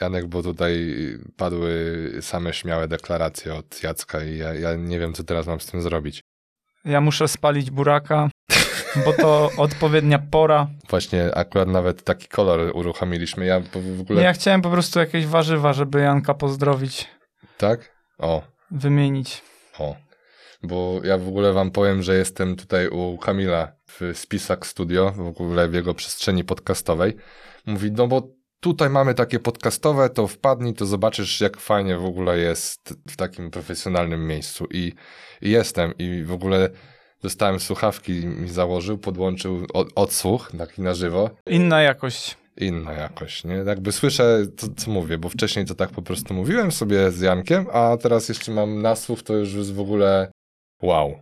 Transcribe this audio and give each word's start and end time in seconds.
Janek, 0.00 0.26
bo 0.26 0.42
tutaj 0.42 0.96
padły 1.36 2.12
same 2.20 2.52
śmiałe 2.52 2.88
deklaracje 2.88 3.54
od 3.54 3.82
Jacka 3.82 4.24
i 4.24 4.38
ja, 4.38 4.54
ja 4.54 4.74
nie 4.74 4.98
wiem, 4.98 5.12
co 5.12 5.24
teraz 5.24 5.46
mam 5.46 5.60
z 5.60 5.66
tym 5.66 5.82
zrobić. 5.82 6.20
Ja 6.84 7.00
muszę 7.00 7.28
spalić 7.28 7.70
buraka, 7.70 8.30
bo 9.04 9.12
to 9.12 9.50
odpowiednia 9.56 10.18
pora. 10.18 10.68
Właśnie 10.88 11.34
akurat 11.34 11.68
nawet 11.68 12.04
taki 12.04 12.28
kolor 12.28 12.76
uruchomiliśmy. 12.76 13.46
Ja 13.46 13.60
w 13.60 14.00
ogóle... 14.00 14.22
Ja 14.22 14.32
chciałem 14.32 14.62
po 14.62 14.70
prostu 14.70 14.98
jakieś 14.98 15.26
warzywa, 15.26 15.72
żeby 15.72 16.00
Janka 16.00 16.34
pozdrowić. 16.34 17.08
Tak? 17.58 17.94
O. 18.18 18.42
Wymienić. 18.70 19.42
O. 19.78 19.96
Bo 20.62 21.00
ja 21.04 21.18
w 21.18 21.28
ogóle 21.28 21.52
wam 21.52 21.70
powiem, 21.70 22.02
że 22.02 22.16
jestem 22.16 22.56
tutaj 22.56 22.88
u 22.88 23.18
Kamila 23.18 23.72
w 23.86 24.12
Spisak 24.14 24.66
Studio, 24.66 25.12
w 25.12 25.26
ogóle 25.26 25.68
w 25.68 25.74
jego 25.74 25.94
przestrzeni 25.94 26.44
podcastowej. 26.44 27.16
Mówi, 27.66 27.92
no 27.92 28.06
bo 28.06 28.28
tutaj 28.60 28.90
mamy 28.90 29.14
takie 29.14 29.38
podcastowe, 29.38 30.10
to 30.10 30.26
wpadnij, 30.26 30.74
to 30.74 30.86
zobaczysz, 30.86 31.40
jak 31.40 31.56
fajnie 31.56 31.96
w 31.96 32.04
ogóle 32.04 32.38
jest 32.38 32.94
w 33.08 33.16
takim 33.16 33.50
profesjonalnym 33.50 34.26
miejscu. 34.26 34.66
I, 34.70 34.92
i 35.42 35.50
jestem. 35.50 35.94
I 35.98 36.22
w 36.24 36.32
ogóle 36.32 36.70
dostałem 37.22 37.60
słuchawki, 37.60 38.26
mi 38.26 38.48
założył, 38.48 38.98
podłączył 38.98 39.66
od, 39.72 39.88
odsłuch, 39.94 40.52
taki 40.58 40.82
na 40.82 40.94
żywo. 40.94 41.30
Inna 41.46 41.82
jakość. 41.82 42.36
Inna 42.56 42.92
jakość, 42.92 43.44
nie? 43.44 43.54
Jakby 43.54 43.92
słyszę, 43.92 44.46
to, 44.56 44.66
co 44.76 44.90
mówię, 44.90 45.18
bo 45.18 45.28
wcześniej 45.28 45.64
to 45.64 45.74
tak 45.74 45.90
po 45.90 46.02
prostu 46.02 46.34
mówiłem 46.34 46.72
sobie 46.72 47.10
z 47.10 47.20
Jankiem, 47.20 47.66
a 47.72 47.96
teraz 47.96 48.28
jeszcze 48.28 48.52
mam 48.52 48.82
nasłuch, 48.82 49.22
to 49.22 49.34
już 49.34 49.54
jest 49.54 49.74
w 49.74 49.80
ogóle 49.80 50.30
wow. 50.82 51.18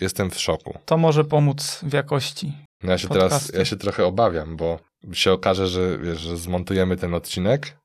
Jestem 0.00 0.30
w 0.30 0.38
szoku. 0.38 0.78
To 0.84 0.96
może 0.96 1.24
pomóc 1.24 1.80
w 1.82 1.92
jakości. 1.92 2.52
No 2.82 2.90
ja 2.90 2.98
się 2.98 3.08
teraz, 3.08 3.52
ja 3.54 3.64
się 3.64 3.76
trochę 3.76 4.04
obawiam, 4.04 4.56
bo 4.56 4.78
się 5.12 5.32
okaże, 5.32 5.68
że 5.68 5.98
wiesz, 5.98 6.20
że 6.20 6.36
zmontujemy 6.36 6.96
ten 6.96 7.14
odcinek. 7.14 7.78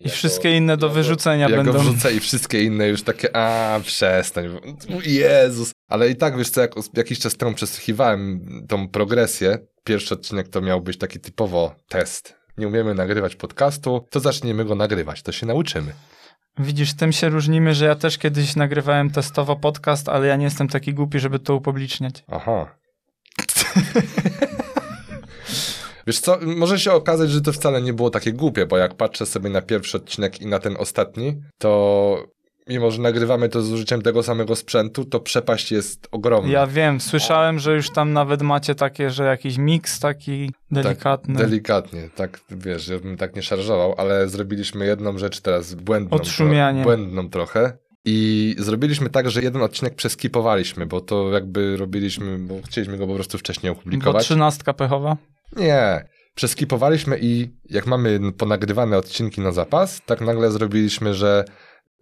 I 0.00 0.08
ja 0.08 0.14
wszystkie 0.14 0.56
inne 0.56 0.76
do 0.76 0.86
ja 0.86 0.92
wyrzucenia 0.92 1.48
go, 1.48 1.56
będą. 1.56 1.72
Ja 1.72 1.78
go 1.78 1.84
wrzucę 1.84 2.12
i 2.12 2.20
wszystkie 2.20 2.62
inne 2.62 2.88
już 2.88 3.02
takie, 3.02 3.36
a 3.36 3.80
przestań. 3.80 4.60
Jezus. 5.04 5.72
Ale 5.88 6.10
i 6.10 6.16
tak, 6.16 6.38
wiesz 6.38 6.50
co, 6.50 6.60
jak 6.60 6.74
jakiś 6.94 7.18
czas 7.18 7.36
temu 7.36 7.54
przesłuchiwałem 7.54 8.40
tą 8.68 8.88
progresję, 8.88 9.58
pierwszy 9.84 10.14
odcinek 10.14 10.48
to 10.48 10.60
miał 10.60 10.80
być 10.80 10.98
taki 10.98 11.20
typowo 11.20 11.74
test. 11.88 12.34
Nie 12.58 12.68
umiemy 12.68 12.94
nagrywać 12.94 13.36
podcastu, 13.36 14.06
to 14.10 14.20
zaczniemy 14.20 14.64
go 14.64 14.74
nagrywać, 14.74 15.22
to 15.22 15.32
się 15.32 15.46
nauczymy. 15.46 15.92
Widzisz, 16.58 16.94
tym 16.94 17.12
się 17.12 17.28
różnimy, 17.28 17.74
że 17.74 17.84
ja 17.84 17.94
też 17.94 18.18
kiedyś 18.18 18.56
nagrywałem 18.56 19.10
testowo 19.10 19.56
podcast, 19.56 20.08
ale 20.08 20.26
ja 20.26 20.36
nie 20.36 20.44
jestem 20.44 20.68
taki 20.68 20.94
głupi, 20.94 21.20
żeby 21.20 21.38
to 21.38 21.54
upubliczniać. 21.54 22.24
Aha. 22.28 22.76
Wiesz 26.06 26.20
co, 26.20 26.38
może 26.56 26.78
się 26.78 26.92
okazać, 26.92 27.30
że 27.30 27.40
to 27.40 27.52
wcale 27.52 27.82
nie 27.82 27.92
było 27.92 28.10
takie 28.10 28.32
głupie, 28.32 28.66
bo 28.66 28.76
jak 28.76 28.94
patrzę 28.94 29.26
sobie 29.26 29.50
na 29.50 29.62
pierwszy 29.62 29.96
odcinek 29.96 30.40
i 30.40 30.46
na 30.46 30.58
ten 30.58 30.76
ostatni, 30.78 31.36
to 31.58 32.32
mimo, 32.68 32.90
że 32.90 33.02
nagrywamy 33.02 33.48
to 33.48 33.62
z 33.62 33.72
użyciem 33.72 34.02
tego 34.02 34.22
samego 34.22 34.56
sprzętu, 34.56 35.04
to 35.04 35.20
przepaść 35.20 35.72
jest 35.72 36.08
ogromna. 36.10 36.52
Ja 36.52 36.66
wiem, 36.66 37.00
słyszałem, 37.00 37.58
że 37.58 37.74
już 37.74 37.90
tam 37.90 38.12
nawet 38.12 38.42
macie 38.42 38.74
takie, 38.74 39.10
że 39.10 39.24
jakiś 39.24 39.58
miks 39.58 40.00
taki 40.00 40.50
delikatny. 40.70 41.34
Tak, 41.34 41.46
delikatnie, 41.46 42.08
tak, 42.16 42.40
wiesz, 42.50 42.84
żebym 42.84 43.16
tak 43.16 43.36
nie 43.36 43.42
szarżował, 43.42 43.94
ale 43.96 44.28
zrobiliśmy 44.28 44.86
jedną 44.86 45.18
rzecz 45.18 45.40
teraz 45.40 45.74
błędną. 45.74 46.16
Odszumianie. 46.16 46.82
Błędną 46.82 47.30
trochę. 47.30 47.78
I 48.04 48.54
zrobiliśmy 48.58 49.10
tak, 49.10 49.30
że 49.30 49.42
jeden 49.42 49.62
odcinek 49.62 49.94
przeskipowaliśmy, 49.94 50.86
bo 50.86 51.00
to 51.00 51.30
jakby 51.32 51.76
robiliśmy, 51.76 52.38
bo 52.38 52.54
chcieliśmy 52.64 52.98
go 52.98 53.06
po 53.06 53.14
prostu 53.14 53.38
wcześniej 53.38 53.72
opublikować. 53.72 54.22
Bo 54.22 54.24
trzynastka 54.24 54.72
pechowa? 54.72 55.16
Nie. 55.56 56.04
Przeskipowaliśmy 56.34 57.18
i 57.20 57.50
jak 57.70 57.86
mamy 57.86 58.20
ponagrywane 58.32 58.98
odcinki 58.98 59.40
na 59.40 59.52
zapas, 59.52 60.02
tak 60.06 60.20
nagle 60.20 60.50
zrobiliśmy, 60.50 61.14
że 61.14 61.44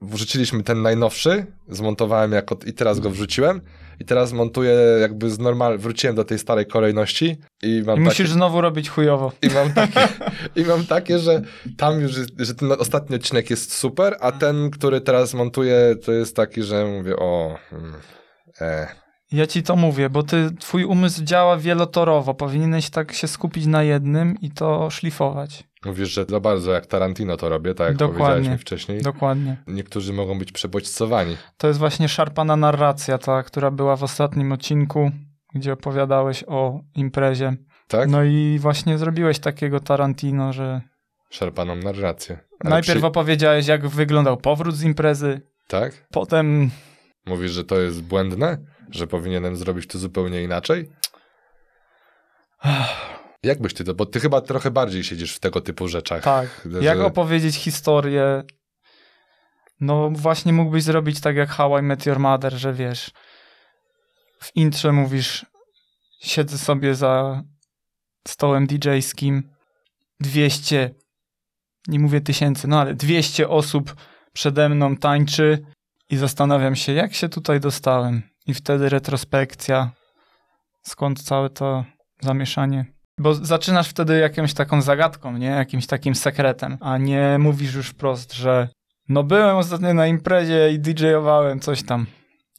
wrzuciliśmy 0.02 0.62
ten 0.62 0.82
najnowszy, 0.82 1.46
zmontowałem 1.68 2.32
jako 2.32 2.56
i 2.66 2.72
teraz 2.72 3.00
go 3.00 3.10
wrzuciłem 3.10 3.60
i 4.00 4.04
teraz 4.04 4.32
montuję 4.32 4.74
jakby 5.00 5.30
z 5.30 5.38
normal, 5.38 5.78
wróciłem 5.78 6.16
do 6.16 6.24
tej 6.24 6.38
starej 6.38 6.66
kolejności 6.66 7.36
i 7.62 7.82
mam 7.86 7.98
I 7.98 8.00
musisz 8.00 8.18
takie, 8.18 8.32
znowu 8.32 8.60
robić 8.60 8.90
chujowo. 8.90 9.32
I 9.42 9.48
mam 9.48 9.72
takie, 9.72 10.08
i 10.62 10.64
mam 10.64 10.86
takie 10.86 11.18
że 11.18 11.42
tam 11.76 12.00
już, 12.00 12.12
że 12.38 12.54
ten 12.54 12.72
ostatni 12.72 13.16
odcinek 13.16 13.50
jest 13.50 13.74
super, 13.74 14.16
a 14.20 14.32
ten, 14.32 14.70
który 14.70 15.00
teraz 15.00 15.34
montuję, 15.34 15.96
to 16.04 16.12
jest 16.12 16.36
taki, 16.36 16.62
że 16.62 16.86
mówię 16.86 17.16
o... 17.16 17.58
Mm, 17.72 17.94
e, 18.60 19.09
ja 19.32 19.46
ci 19.46 19.62
to 19.62 19.76
mówię, 19.76 20.10
bo 20.10 20.22
ty, 20.22 20.50
twój 20.58 20.84
umysł 20.84 21.24
działa 21.24 21.56
wielotorowo. 21.56 22.34
Powinieneś 22.34 22.90
tak 22.90 23.12
się 23.12 23.28
skupić 23.28 23.66
na 23.66 23.82
jednym 23.82 24.40
i 24.40 24.50
to 24.50 24.90
szlifować. 24.90 25.64
Mówisz, 25.84 26.08
że 26.08 26.24
za 26.28 26.40
bardzo 26.40 26.72
jak 26.72 26.86
Tarantino 26.86 27.36
to 27.36 27.48
robię, 27.48 27.74
tak 27.74 27.88
jak 27.88 27.96
Dokładnie. 27.96 28.26
powiedziałeś 28.26 28.48
mi 28.48 28.58
wcześniej. 28.58 29.02
Dokładnie. 29.02 29.56
Niektórzy 29.66 30.12
mogą 30.12 30.38
być 30.38 30.52
przebodźcowani. 30.52 31.36
To 31.56 31.66
jest 31.66 31.78
właśnie 31.78 32.08
szarpana 32.08 32.56
narracja, 32.56 33.18
ta, 33.18 33.42
która 33.42 33.70
była 33.70 33.96
w 33.96 34.02
ostatnim 34.02 34.52
odcinku, 34.52 35.10
gdzie 35.54 35.72
opowiadałeś 35.72 36.44
o 36.46 36.80
imprezie. 36.94 37.56
Tak? 37.88 38.08
No 38.08 38.24
i 38.24 38.58
właśnie 38.60 38.98
zrobiłeś 38.98 39.38
takiego 39.38 39.80
Tarantino, 39.80 40.52
że... 40.52 40.80
Szarpaną 41.30 41.76
narrację. 41.76 42.38
Ale 42.60 42.70
Najpierw 42.70 42.98
przy... 42.98 43.06
opowiedziałeś, 43.06 43.66
jak 43.66 43.88
wyglądał 43.88 44.36
powrót 44.36 44.76
z 44.76 44.82
imprezy. 44.82 45.40
Tak? 45.68 46.06
Potem... 46.12 46.70
Mówisz, 47.26 47.52
że 47.52 47.64
to 47.64 47.80
jest 47.80 48.02
błędne? 48.02 48.58
Że 48.90 49.06
powinienem 49.06 49.56
zrobić 49.56 49.86
to 49.86 49.98
zupełnie 49.98 50.42
inaczej? 50.42 50.90
Jak 53.42 53.60
byś 53.60 53.74
ty 53.74 53.84
to, 53.84 53.94
bo 53.94 54.06
ty 54.06 54.20
chyba 54.20 54.40
trochę 54.40 54.70
bardziej 54.70 55.04
siedzisz 55.04 55.34
w 55.36 55.40
tego 55.40 55.60
typu 55.60 55.88
rzeczach. 55.88 56.22
Tak. 56.22 56.68
Że... 56.70 56.84
Jak 56.84 56.98
opowiedzieć 56.98 57.56
historię? 57.56 58.42
No 59.80 60.10
właśnie 60.10 60.52
mógłbyś 60.52 60.82
zrobić 60.82 61.20
tak 61.20 61.36
jak 61.36 61.48
How 61.48 61.78
I 61.78 61.82
Met 61.82 62.06
Your 62.06 62.18
Mother, 62.18 62.52
że 62.52 62.72
wiesz, 62.72 63.10
w 64.40 64.56
intrze 64.56 64.92
mówisz, 64.92 65.46
siedzę 66.20 66.58
sobie 66.58 66.94
za 66.94 67.42
stołem 68.28 68.66
DJ-skim, 68.66 69.42
200, 70.20 70.94
nie 71.88 71.98
mówię 71.98 72.20
tysięcy, 72.20 72.68
no 72.68 72.80
ale 72.80 72.94
200 72.94 73.48
osób 73.48 73.94
przede 74.32 74.68
mną 74.68 74.96
tańczy 74.96 75.64
i 76.10 76.16
zastanawiam 76.16 76.76
się, 76.76 76.92
jak 76.92 77.14
się 77.14 77.28
tutaj 77.28 77.60
dostałem. 77.60 78.22
I 78.50 78.54
wtedy 78.54 78.88
retrospekcja, 78.88 79.90
skąd 80.82 81.22
całe 81.22 81.50
to 81.50 81.84
zamieszanie. 82.20 82.84
Bo 83.18 83.34
zaczynasz 83.34 83.88
wtedy 83.88 84.18
jakąś 84.18 84.54
taką 84.54 84.82
zagadką, 84.82 85.36
nie? 85.36 85.46
Jakimś 85.46 85.86
takim 85.86 86.14
sekretem, 86.14 86.78
a 86.80 86.98
nie 86.98 87.36
mówisz 87.38 87.74
już 87.74 87.88
wprost, 87.88 88.32
że 88.32 88.68
no 89.08 89.22
byłem 89.22 89.56
ostatnio 89.56 89.94
na 89.94 90.06
imprezie 90.06 90.72
i 90.72 90.80
DJ-owałem 90.80 91.60
coś 91.60 91.82
tam. 91.82 92.06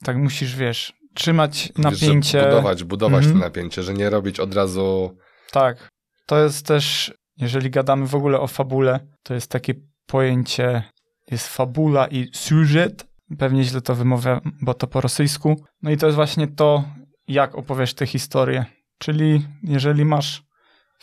Tak 0.03 0.17
musisz, 0.17 0.55
wiesz, 0.55 0.93
trzymać 1.13 1.73
napięcie. 1.77 2.43
budować, 2.43 2.83
budować 2.83 3.23
mhm. 3.25 3.39
to 3.39 3.45
napięcie, 3.45 3.83
że 3.83 3.93
nie 3.93 4.09
robić 4.09 4.39
od 4.39 4.53
razu... 4.53 5.17
Tak. 5.51 5.89
To 6.25 6.43
jest 6.43 6.65
też, 6.65 7.13
jeżeli 7.37 7.69
gadamy 7.69 8.07
w 8.07 8.15
ogóle 8.15 8.39
o 8.39 8.47
fabule, 8.47 8.99
to 9.23 9.33
jest 9.33 9.51
takie 9.51 9.73
pojęcie, 10.05 10.83
jest 11.31 11.47
fabula 11.47 12.07
i 12.07 12.29
sujet. 12.33 13.10
Pewnie 13.39 13.63
źle 13.63 13.81
to 13.81 13.95
wymowia, 13.95 14.41
bo 14.61 14.73
to 14.73 14.87
po 14.87 15.01
rosyjsku. 15.01 15.55
No 15.81 15.91
i 15.91 15.97
to 15.97 16.05
jest 16.05 16.15
właśnie 16.15 16.47
to, 16.47 16.83
jak 17.27 17.55
opowiesz 17.55 17.93
tę 17.93 18.05
historię. 18.05 18.65
Czyli 18.97 19.45
jeżeli 19.63 20.05
masz 20.05 20.43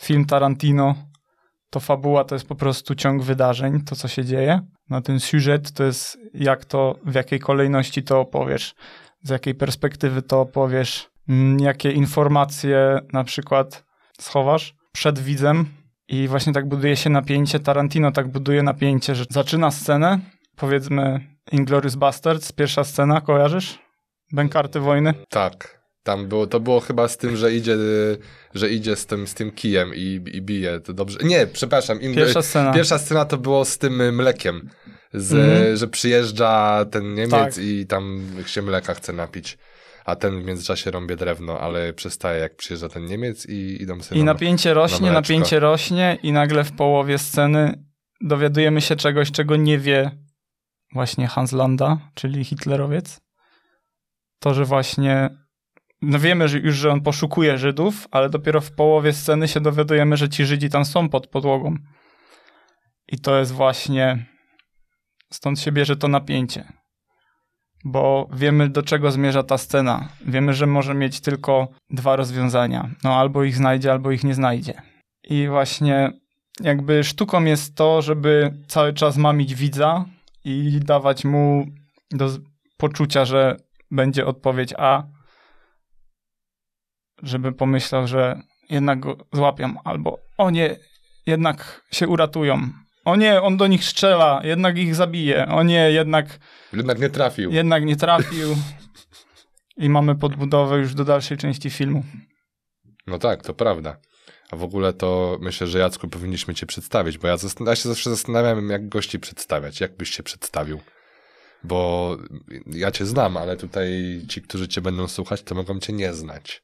film 0.01 0.25
Tarantino, 0.25 0.95
to 1.69 1.79
fabuła 1.79 2.23
to 2.23 2.35
jest 2.35 2.47
po 2.47 2.55
prostu 2.55 2.95
ciąg 2.95 3.23
wydarzeń, 3.23 3.81
to 3.81 3.95
co 3.95 4.07
się 4.07 4.25
dzieje. 4.25 4.59
Na 4.89 5.01
ten 5.01 5.19
sujet 5.19 5.71
to 5.71 5.83
jest 5.83 6.17
jak 6.33 6.65
to, 6.65 6.99
w 7.05 7.13
jakiej 7.13 7.39
kolejności 7.39 8.03
to 8.03 8.19
opowiesz, 8.19 8.75
z 9.23 9.29
jakiej 9.29 9.55
perspektywy 9.55 10.21
to 10.21 10.41
opowiesz, 10.41 11.09
mm, 11.29 11.59
jakie 11.59 11.91
informacje 11.91 12.99
na 13.13 13.23
przykład 13.23 13.83
schowasz 14.19 14.75
przed 14.91 15.19
widzem 15.19 15.65
i 16.07 16.27
właśnie 16.27 16.53
tak 16.53 16.67
buduje 16.67 16.95
się 16.95 17.09
napięcie. 17.09 17.59
Tarantino 17.59 18.11
tak 18.11 18.27
buduje 18.27 18.63
napięcie, 18.63 19.15
że 19.15 19.25
zaczyna 19.29 19.71
scenę, 19.71 20.19
powiedzmy 20.55 21.19
Inglourious 21.51 21.95
Basterds, 21.95 22.51
pierwsza 22.51 22.83
scena, 22.83 23.21
kojarzysz? 23.21 23.79
Bękarty 24.31 24.79
wojny? 24.79 25.13
Tak. 25.29 25.79
Tam 26.03 26.27
było, 26.27 26.47
to 26.47 26.59
było 26.59 26.79
chyba 26.79 27.07
z 27.07 27.17
tym, 27.17 27.37
że 27.37 27.53
idzie, 27.53 27.77
że 28.53 28.69
idzie 28.69 28.95
z 28.95 29.05
tym, 29.05 29.27
z 29.27 29.33
tym 29.33 29.51
kijem 29.51 29.95
i, 29.95 30.21
i 30.33 30.41
bije. 30.41 30.79
To 30.79 30.93
dobrze. 30.93 31.19
Nie, 31.23 31.47
przepraszam. 31.47 32.01
Im, 32.01 32.15
pierwsza 32.15 32.41
scena. 32.41 32.73
Pierwsza 32.73 32.97
scena 32.97 33.25
to 33.25 33.37
było 33.37 33.65
z 33.65 33.77
tym 33.77 34.15
mlekiem. 34.15 34.69
Z, 35.13 35.33
mm. 35.33 35.77
Że 35.77 35.87
przyjeżdża 35.87 36.85
ten 36.91 37.13
Niemiec 37.13 37.31
tak. 37.31 37.57
i 37.57 37.85
tam 37.87 38.21
się 38.45 38.61
mleka 38.61 38.93
chce 38.93 39.13
napić. 39.13 39.57
A 40.05 40.15
ten 40.15 40.41
w 40.41 40.45
międzyczasie 40.45 40.91
rąbie 40.91 41.15
drewno, 41.15 41.59
ale 41.59 41.93
przestaje 41.93 42.39
jak 42.39 42.55
przyjeżdża 42.55 42.89
ten 42.89 43.05
Niemiec 43.05 43.45
i 43.45 43.81
idą 43.81 44.01
sobie 44.01 44.21
I 44.21 44.23
na, 44.23 44.33
napięcie 44.33 44.73
rośnie, 44.73 45.07
na 45.07 45.13
napięcie 45.13 45.59
rośnie 45.59 46.17
i 46.23 46.31
nagle 46.31 46.63
w 46.63 46.71
połowie 46.71 47.17
sceny 47.17 47.83
dowiadujemy 48.21 48.81
się 48.81 48.95
czegoś, 48.95 49.31
czego 49.31 49.55
nie 49.55 49.77
wie 49.77 50.11
właśnie 50.93 51.27
Hans 51.27 51.51
Landa, 51.51 51.97
czyli 52.13 52.45
hitlerowiec. 52.45 53.21
To, 54.39 54.53
że 54.53 54.65
właśnie 54.65 55.29
no 56.01 56.19
wiemy 56.19 56.47
że 56.47 56.57
już, 56.57 56.75
że 56.75 56.91
on 56.91 57.01
poszukuje 57.01 57.57
Żydów, 57.57 58.07
ale 58.11 58.29
dopiero 58.29 58.61
w 58.61 58.71
połowie 58.71 59.13
sceny 59.13 59.47
się 59.47 59.59
dowiadujemy, 59.59 60.17
że 60.17 60.29
ci 60.29 60.45
Żydzi 60.45 60.69
tam 60.69 60.85
są 60.85 61.09
pod 61.09 61.27
podłogą. 61.27 61.75
I 63.07 63.19
to 63.19 63.39
jest 63.39 63.51
właśnie 63.51 64.25
stąd 65.33 65.59
się 65.59 65.71
bierze 65.71 65.95
to 65.95 66.07
napięcie. 66.07 66.73
Bo 67.85 68.29
wiemy, 68.33 68.69
do 68.69 68.83
czego 68.83 69.11
zmierza 69.11 69.43
ta 69.43 69.57
scena. 69.57 70.09
Wiemy, 70.25 70.53
że 70.53 70.67
może 70.67 70.93
mieć 70.93 71.19
tylko 71.19 71.67
dwa 71.89 72.15
rozwiązania. 72.15 72.89
No 73.03 73.15
albo 73.15 73.43
ich 73.43 73.55
znajdzie, 73.55 73.91
albo 73.91 74.11
ich 74.11 74.23
nie 74.23 74.33
znajdzie. 74.33 74.81
I 75.23 75.47
właśnie 75.47 76.11
jakby 76.61 77.03
sztuką 77.03 77.43
jest 77.43 77.75
to, 77.75 78.01
żeby 78.01 78.53
cały 78.67 78.93
czas 78.93 79.17
mamić 79.17 79.55
widza 79.55 80.05
i 80.43 80.79
dawać 80.83 81.25
mu 81.25 81.65
do 82.11 82.29
poczucia, 82.77 83.25
że 83.25 83.57
będzie 83.91 84.25
odpowiedź 84.25 84.73
A, 84.77 85.03
żeby 87.23 87.51
pomyślał, 87.51 88.07
że 88.07 88.41
jednak 88.69 88.99
go 88.99 89.17
złapią, 89.33 89.75
albo 89.83 90.19
o 90.37 90.49
nie, 90.49 90.75
jednak 91.25 91.81
się 91.91 92.07
uratują. 92.07 92.69
O 93.05 93.15
nie, 93.15 93.41
on 93.41 93.57
do 93.57 93.67
nich 93.67 93.83
strzela, 93.85 94.41
jednak 94.43 94.77
ich 94.77 94.95
zabije. 94.95 95.47
O 95.47 95.63
nie, 95.63 95.91
jednak, 95.91 96.39
Jednak 96.73 96.99
nie 96.99 97.09
trafił. 97.09 97.51
jednak 97.51 97.85
nie 97.85 97.95
trafił. 97.95 98.55
I 99.77 99.89
mamy 99.89 100.15
podbudowę 100.15 100.77
już 100.77 100.93
do 100.93 101.05
dalszej 101.05 101.37
części 101.37 101.69
filmu. 101.69 102.03
No 103.07 103.19
tak, 103.19 103.43
to 103.43 103.53
prawda. 103.53 103.97
A 104.51 104.55
w 104.55 104.63
ogóle 104.63 104.93
to 104.93 105.37
myślę, 105.41 105.67
że 105.67 105.79
Jacku 105.79 106.07
powinniśmy 106.07 106.53
cię 106.53 106.65
przedstawić, 106.65 107.17
bo 107.17 107.27
ja, 107.27 107.35
ja 107.65 107.75
się 107.75 107.89
zawsze 107.89 108.09
zastanawiam, 108.09 108.69
jak 108.69 108.89
gości 108.89 109.19
przedstawiać, 109.19 109.81
jak 109.81 109.97
byś 109.97 110.09
się 110.09 110.23
przedstawił. 110.23 110.81
Bo 111.63 112.17
ja 112.65 112.91
cię 112.91 113.05
znam, 113.05 113.37
ale 113.37 113.57
tutaj 113.57 113.89
ci, 114.29 114.41
którzy 114.41 114.67
cię 114.67 114.81
będą 114.81 115.07
słuchać, 115.07 115.43
to 115.43 115.55
mogą 115.55 115.79
cię 115.79 115.93
nie 115.93 116.13
znać. 116.13 116.63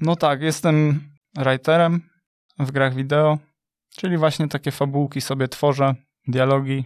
No 0.00 0.16
tak, 0.16 0.42
jestem 0.42 1.00
writerem 1.34 2.00
w 2.58 2.70
grach 2.70 2.94
wideo, 2.94 3.38
czyli 3.96 4.16
właśnie 4.16 4.48
takie 4.48 4.70
fabułki 4.70 5.20
sobie 5.20 5.48
tworzę, 5.48 5.94
dialogi, 6.28 6.84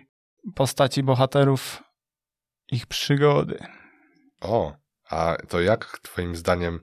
postaci 0.54 1.02
bohaterów, 1.02 1.82
ich 2.72 2.86
przygody. 2.86 3.58
O, 4.40 4.76
a 5.10 5.36
to 5.48 5.60
jak 5.60 5.98
twoim 6.02 6.36
zdaniem 6.36 6.80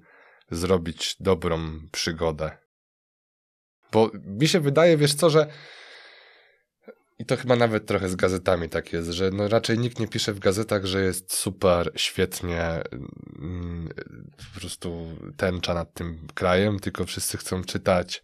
zrobić 0.52 1.16
dobrą 1.20 1.80
przygodę? 1.92 2.67
Bo 3.92 4.12
mi 4.26 4.48
się 4.48 4.60
wydaje, 4.60 4.98
wiesz 4.98 5.14
co, 5.14 5.30
że 5.30 5.48
i 7.20 7.26
to 7.26 7.38
chyba 7.38 7.56
nawet 7.56 7.86
trochę 7.86 8.10
z 8.10 8.16
gazetami 8.16 8.70
tak 8.70 8.94
jest, 8.94 9.10
że 9.10 9.32
no 9.32 9.48
raczej 9.48 9.80
nikt 9.80 10.00
nie 10.00 10.08
pisze 10.08 10.34
w 10.34 10.40
gazetach, 10.40 10.86
że 10.86 11.04
jest 11.04 11.34
super, 11.34 11.92
świetnie, 11.96 12.62
mm, 13.40 13.90
po 14.54 14.60
prostu 14.60 15.18
tęcza 15.38 15.74
nad 15.74 15.94
tym 15.94 16.28
krajem, 16.34 16.80
tylko 16.80 17.06
wszyscy 17.06 17.38
chcą 17.38 17.64
czytać 17.64 18.24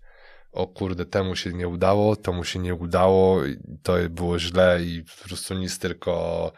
o 0.54 0.68
kurde, 0.68 1.06
temu 1.06 1.36
się 1.36 1.54
nie 1.54 1.68
udało, 1.68 2.16
temu 2.16 2.44
się 2.44 2.60
nie 2.60 2.76
udało, 2.76 3.42
to 3.84 3.94
było 4.10 4.40
źle 4.40 4.84
i 4.84 5.04
po 5.22 5.28
prostu 5.28 5.54
nic 5.54 5.80
tylko, 5.80 6.52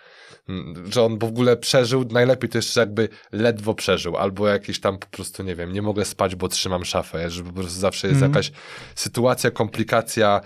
mm, 0.50 0.92
że 0.92 1.04
on 1.04 1.20
w 1.20 1.24
ogóle 1.24 1.58
przeżył, 1.58 2.06
najlepiej 2.12 2.50
to 2.50 2.58
jeszcze 2.58 2.80
jakby 2.80 3.10
ledwo 3.32 3.74
przeżył, 3.74 4.18
albo 4.18 4.48
jakieś 4.48 4.80
tam 4.80 4.98
po 4.98 5.08
prostu, 5.08 5.44
nie 5.44 5.56
wiem, 5.56 5.74
nie 5.74 5.82
mogę 5.82 6.06
spać, 6.06 6.36
bo 6.36 6.48
trzymam 6.48 6.86
szafę, 6.86 7.30
że 7.30 7.44
po 7.44 7.54
prostu 7.54 7.80
zawsze 7.80 8.08
jest 8.08 8.22
Mhm. 8.22 8.32
jakaś 8.32 8.52
sytuacja, 8.96 9.52
komplikacja, 9.52 10.42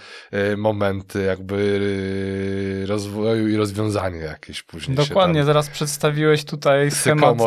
y, 0.54 0.57
moment 0.57 1.13
jakby 1.28 1.56
y, 2.84 2.86
rozwoju 2.88 3.48
i 3.48 3.56
rozwiązanie 3.56 4.19
jakieś 4.19 4.63
później 4.63 4.98
Dokładnie, 4.98 5.44
zaraz 5.44 5.69
przedstawiłeś 5.69 6.45
tutaj 6.45 6.92
schemat, 6.92 7.38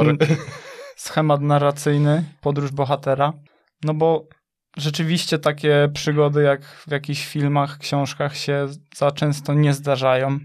schemat 0.96 1.40
narracyjny, 1.40 2.24
podróż 2.40 2.70
bohatera. 2.70 3.32
No 3.84 3.94
bo 3.94 4.28
rzeczywiście 4.76 5.38
takie 5.38 5.88
przygody, 5.94 6.42
jak 6.42 6.64
w 6.64 6.90
jakichś 6.90 7.26
filmach, 7.26 7.78
książkach 7.78 8.36
się 8.36 8.68
za 8.94 9.10
często 9.10 9.54
nie 9.54 9.72
zdarzają. 9.72 10.38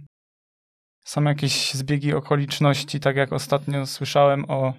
Są 1.05 1.23
jakieś 1.23 1.73
zbiegi 1.73 2.13
okoliczności, 2.13 2.99
tak 2.99 3.15
jak 3.15 3.33
ostatnio 3.33 3.85
słyszałem 3.85 4.45
o 4.49 4.73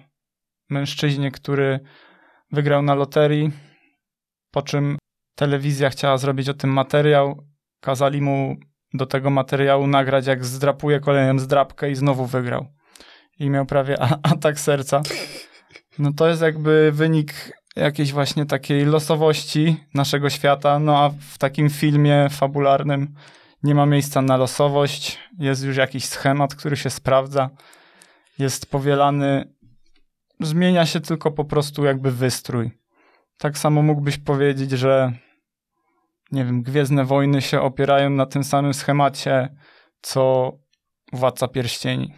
mężczyźnie, 0.69 1.31
który 1.31 1.79
wygrał 2.51 2.81
na 2.81 2.95
loterii, 2.95 3.51
po 4.51 4.61
czym 4.61 4.97
telewizja 5.35 5.89
chciała 5.89 6.17
zrobić 6.17 6.49
o 6.49 6.53
tym 6.53 6.69
materiał, 6.69 7.47
kazali 7.81 8.21
mu 8.21 8.55
do 8.93 9.05
tego 9.05 9.29
materiału 9.29 9.87
nagrać, 9.87 10.27
jak 10.27 10.45
zdrapuje 10.45 10.99
kolejną 10.99 11.39
zdrapkę 11.39 11.91
i 11.91 11.95
znowu 11.95 12.25
wygrał. 12.25 12.65
I 13.39 13.49
miał 13.49 13.65
prawie 13.65 13.97
atak 14.23 14.59
serca. 14.59 15.01
No 15.99 16.13
to 16.13 16.27
jest 16.27 16.41
jakby 16.41 16.91
wynik 16.91 17.58
jakiejś 17.75 18.13
właśnie 18.13 18.45
takiej 18.45 18.85
losowości 18.85 19.83
naszego 19.93 20.29
świata, 20.29 20.79
no 20.79 20.97
a 20.97 21.09
w 21.09 21.37
takim 21.37 21.69
filmie 21.69 22.27
fabularnym 22.29 23.15
nie 23.63 23.75
ma 23.75 23.85
miejsca 23.85 24.21
na 24.21 24.37
losowość, 24.37 25.19
jest 25.39 25.63
już 25.63 25.77
jakiś 25.77 26.05
schemat, 26.05 26.55
który 26.55 26.77
się 26.77 26.89
sprawdza, 26.89 27.49
jest 28.39 28.71
powielany, 28.71 29.53
zmienia 30.39 30.85
się 30.85 30.99
tylko 30.99 31.31
po 31.31 31.45
prostu 31.45 31.85
jakby 31.85 32.11
wystrój. 32.11 32.71
Tak 33.37 33.57
samo 33.57 33.81
mógłbyś 33.81 34.17
powiedzieć, 34.17 34.71
że 34.71 35.13
nie 36.31 36.45
wiem, 36.45 36.63
Gwiezdne 36.63 37.05
Wojny 37.05 37.41
się 37.41 37.61
opierają 37.61 38.09
na 38.09 38.25
tym 38.25 38.43
samym 38.43 38.73
schemacie, 38.73 39.55
co 40.01 40.51
Władca 41.13 41.47
Pierścieni. 41.47 42.13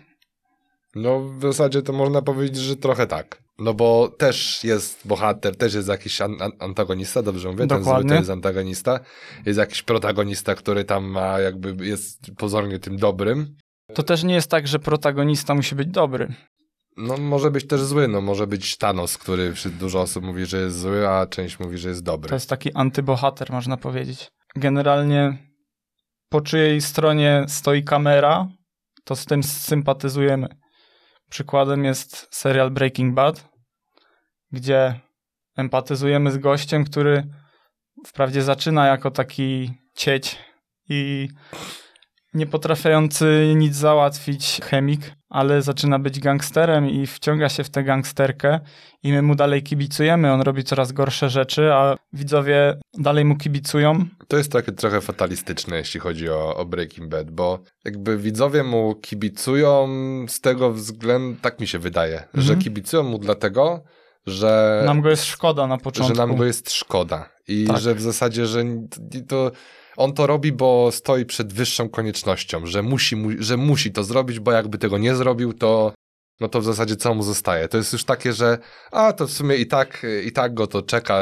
No, 0.96 1.20
w 1.20 1.42
zasadzie 1.42 1.82
to 1.82 1.94
można 1.94 2.22
powiedzieć, 2.22 2.58
że 2.58 2.76
trochę 2.76 3.08
tak. 3.08 3.44
No 3.62 3.74
bo 3.74 4.08
też 4.18 4.64
jest 4.64 5.08
bohater, 5.08 5.56
też 5.56 5.74
jest 5.74 5.88
jakiś 5.88 6.22
an- 6.22 6.42
an- 6.42 6.52
antagonista, 6.60 7.22
dobrze 7.22 7.50
mówię, 7.50 7.68
ten 7.68 7.70
zły 7.70 7.80
Dokładnie. 7.80 8.10
to 8.10 8.16
jest 8.16 8.30
antagonista. 8.30 9.00
Jest 9.46 9.60
jakiś 9.60 9.82
protagonista, 9.82 10.56
który 10.56 10.84
tam 10.86 11.06
ma 11.06 11.40
jakby, 11.40 11.86
jest 11.86 12.32
pozornie 12.38 12.80
tym 12.80 12.98
dobrym. 12.98 13.56
To 13.94 14.04
też 14.04 14.24
nie 14.24 14.34
jest 14.34 14.52
tak, 14.52 14.68
że 14.68 14.80
protagonista 14.80 15.56
musi 15.56 15.76
być 15.76 15.88
dobry. 15.88 16.34
No 16.98 17.18
może 17.18 17.52
być 17.52 17.68
też 17.68 17.82
zły, 17.82 18.08
no 18.08 18.22
może 18.22 18.48
być 18.48 18.78
Thanos, 18.78 19.18
który 19.18 19.54
dużo 19.80 20.02
osób 20.02 20.24
mówi, 20.24 20.46
że 20.46 20.58
jest 20.62 20.80
zły, 20.80 21.10
a 21.10 21.26
część 21.28 21.60
mówi, 21.60 21.78
że 21.78 21.90
jest 21.90 22.04
dobry. 22.04 22.30
To 22.30 22.36
jest 22.36 22.50
taki 22.50 22.74
antybohater, 22.74 23.52
można 23.52 23.78
powiedzieć. 23.78 24.32
Generalnie 24.56 25.38
po 26.30 26.42
czyjej 26.42 26.82
stronie 26.82 27.46
stoi 27.48 27.84
kamera, 27.84 28.48
to 29.04 29.16
z 29.16 29.26
tym 29.26 29.44
sympatyzujemy. 29.44 30.48
Przykładem 31.30 31.86
jest 31.86 32.28
serial 32.32 32.72
Breaking 32.72 33.16
Bad, 33.16 33.51
gdzie 34.52 35.00
empatyzujemy 35.58 36.32
z 36.32 36.38
gościem, 36.38 36.84
który 36.84 37.28
wprawdzie 38.06 38.42
zaczyna 38.42 38.88
jako 38.88 39.12
taki 39.12 39.74
cieć 39.96 40.38
i 40.90 41.30
nie 42.34 42.48
potrafiący 42.48 43.54
nic 43.56 43.76
załatwić 43.76 44.60
chemik, 44.64 45.12
ale 45.30 45.62
zaczyna 45.62 46.00
być 46.00 46.20
gangsterem 46.20 46.90
i 46.90 47.08
wciąga 47.08 47.50
się 47.50 47.64
w 47.64 47.70
tę 47.70 47.84
gangsterkę 47.84 48.60
i 49.04 49.12
my 49.12 49.22
mu 49.22 49.36
dalej 49.36 49.64
kibicujemy, 49.64 50.32
on 50.32 50.42
robi 50.42 50.64
coraz 50.64 50.92
gorsze 50.92 51.30
rzeczy, 51.30 51.74
a 51.74 51.96
widzowie 52.14 52.80
dalej 52.98 53.26
mu 53.26 53.38
kibicują. 53.38 54.06
To 54.28 54.38
jest 54.38 54.52
takie 54.52 54.72
trochę 54.72 55.02
fatalistyczne, 55.02 55.78
jeśli 55.78 56.00
chodzi 56.00 56.30
o, 56.30 56.56
o 56.56 56.66
Breaking 56.66 57.10
Bad, 57.10 57.32
bo 57.32 57.60
jakby 57.86 58.18
widzowie 58.18 58.64
mu 58.64 58.96
kibicują 58.96 59.88
z 60.28 60.42
tego 60.42 60.72
względu, 60.74 61.42
tak 61.42 61.60
mi 61.60 61.68
się 61.68 61.80
wydaje, 61.80 62.24
że 62.34 62.56
kibicują 62.56 63.04
mu 63.04 63.18
dlatego, 63.18 63.84
że 64.28 64.84
Nam 64.86 65.02
go 65.02 65.10
jest 65.10 65.26
szkoda 65.26 65.68
na 65.68 65.76
że 65.76 65.82
początku. 65.82 66.18
nam 66.18 66.36
go 66.36 66.46
jest 66.46 66.72
szkoda 66.72 67.30
i 67.48 67.66
Tak. 67.68 67.78
że 67.80 67.96
w 67.96 68.02
zasadzie, 68.02 68.46
że 68.46 68.64
to 69.28 69.52
on 69.98 70.14
to 70.14 70.28
robi, 70.28 70.52
bo 70.52 70.90
stoi 70.92 71.26
przed 71.26 71.54
wyższą 71.54 71.90
koniecznością, 71.90 72.66
że 72.66 72.82
musi, 72.84 73.16
mu, 73.16 73.30
że 73.40 73.58
musi 73.58 73.92
to 73.92 74.04
zrobić, 74.04 74.40
bo 74.40 74.52
jakby 74.52 74.78
tego 74.78 74.98
nie 74.98 75.16
zrobił, 75.16 75.54
to 75.54 75.94
no 76.42 76.50
to 76.50 76.62
w 76.62 76.64
zasadzie 76.64 76.96
co 76.96 77.14
mu 77.14 77.24
zostaje. 77.24 77.68
To 77.68 77.78
jest 77.78 77.94
już 77.94 78.04
takie, 78.04 78.34
że 78.34 78.58
a 78.92 79.14
to 79.14 79.28
w 79.28 79.32
sumie 79.32 79.56
i 79.56 79.68
tak, 79.68 80.06
i 80.26 80.32
tak 80.32 80.54
go 80.54 80.68
to 80.68 80.82
czeka. 80.82 81.20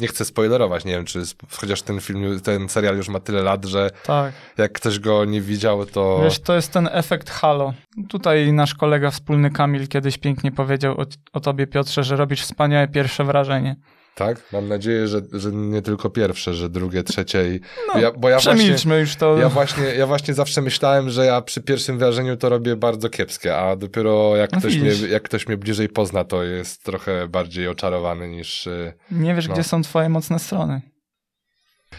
Nie 0.00 0.08
chcę 0.08 0.24
spoilerować, 0.24 0.84
nie 0.84 0.92
wiem, 0.92 1.04
czy 1.04 1.22
chociaż 1.56 1.82
ten 1.82 2.00
film, 2.00 2.40
ten 2.40 2.68
serial 2.68 2.96
już 2.96 3.08
ma 3.08 3.20
tyle 3.20 3.42
lat, 3.42 3.64
że 3.64 3.90
Tak. 4.06 4.32
jak 4.58 4.72
ktoś 4.72 4.98
go 4.98 5.24
nie 5.24 5.40
widział, 5.40 5.86
to 5.86 6.20
Wiesz, 6.24 6.38
to 6.38 6.54
jest 6.54 6.72
ten 6.72 6.88
efekt 6.92 7.30
halo. 7.30 7.74
Tutaj 8.08 8.52
nasz 8.52 8.74
kolega 8.74 9.10
wspólny 9.10 9.50
Kamil 9.50 9.88
kiedyś 9.88 10.18
pięknie 10.18 10.52
powiedział 10.52 11.00
o, 11.00 11.04
o 11.32 11.40
tobie, 11.40 11.66
Piotrze, 11.66 12.04
że 12.04 12.16
robisz 12.16 12.42
wspaniałe 12.42 12.88
pierwsze 12.88 13.24
wrażenie. 13.24 13.76
Tak? 14.14 14.42
Mam 14.52 14.68
nadzieję, 14.68 15.08
że, 15.08 15.20
że 15.32 15.52
nie 15.52 15.82
tylko 15.82 16.10
pierwsze, 16.10 16.54
że 16.54 16.68
drugie, 16.68 17.02
trzecie 17.02 17.54
i 17.54 17.60
No, 17.94 18.00
ja, 18.00 18.12
bo 18.12 18.28
ja 18.28 18.38
właśnie, 18.40 18.76
już 19.00 19.16
to. 19.16 19.38
Ja 19.38 19.48
właśnie, 19.48 19.84
ja 19.84 20.06
właśnie 20.06 20.34
zawsze 20.34 20.62
myślałem, 20.62 21.10
że 21.10 21.26
ja 21.26 21.40
przy 21.42 21.60
pierwszym 21.62 21.98
wrażeniu 21.98 22.36
to 22.36 22.48
robię 22.48 22.76
bardzo 22.76 23.08
kiepskie, 23.08 23.56
a 23.58 23.76
dopiero 23.76 24.36
jak 24.36 24.52
No 24.52 24.58
ktoś, 24.58 24.76
mnie, 24.76 24.90
jak 25.08 25.22
ktoś 25.22 25.46
mnie 25.46 25.56
bliżej 25.56 25.88
pozna, 25.88 26.24
to 26.24 26.42
jest 26.44 26.84
trochę 26.84 27.28
bardziej 27.28 27.68
oczarowany 27.68 28.28
niż... 28.28 28.66
y, 28.66 28.92
Nie 29.10 29.34
wiesz, 29.34 29.48
no. 29.48 29.54
gdzie 29.54 29.62
są 29.64 29.82
twoje 29.82 30.08
mocne 30.08 30.38
strony. 30.38 30.80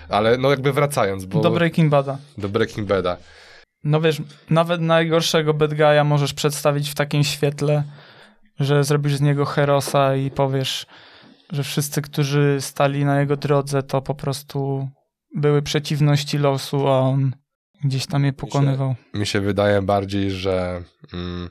Ale 0.09 0.37
no 0.37 0.49
jakby 0.49 0.73
wracając, 0.73 1.25
bo 1.25 1.41
Do 1.41 1.51
Breaking 1.51 1.89
Bada. 1.89 2.17
do 2.37 2.49
Breaking 2.49 2.87
Bada. 2.87 3.17
No 3.83 4.01
wiesz, 4.01 4.21
nawet 4.49 4.81
najgorszego 4.81 5.53
bad 5.53 5.71
guy'a 5.73 6.05
możesz 6.05 6.33
przedstawić 6.33 6.89
w 6.89 6.95
takim 6.95 7.23
świetle, 7.23 7.83
że 8.59 8.83
zrobisz 8.83 9.15
z 9.15 9.21
niego 9.21 9.45
herosa 9.45 10.15
i 10.15 10.31
powiesz, 10.31 10.85
że 11.53 11.63
wszyscy, 11.63 12.01
którzy 12.01 12.57
stali 12.59 13.05
na 13.05 13.19
jego 13.19 13.37
drodze, 13.37 13.83
to 13.83 14.01
po 14.01 14.15
prostu 14.15 14.89
były 15.35 15.61
przeciwności 15.61 16.37
losu, 16.37 16.87
a 16.87 16.99
on 16.99 17.31
gdzieś 17.83 18.05
tam 18.05 18.25
je 18.25 18.33
pokonywał. 18.33 18.95
Mi 19.13 19.25
się 19.25 19.41
wydaje 19.41 19.81
bardziej, 19.81 20.31
że 20.31 20.83
mm, 21.13 21.49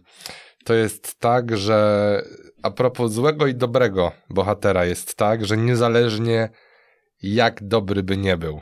to 0.65 0.75
jest 0.75 1.21
tak, 1.21 1.57
że 1.57 2.23
a 2.63 2.71
propos 2.71 3.13
złego 3.13 3.47
i 3.47 3.55
dobrego 3.55 4.13
bohatera 4.31 4.85
jest 4.85 5.17
tak, 5.17 5.45
że 5.45 5.57
niezależnie 5.57 6.49
jak 7.23 7.65
dobry 7.69 8.03
by 8.03 8.17
nie 8.17 8.37
był, 8.37 8.61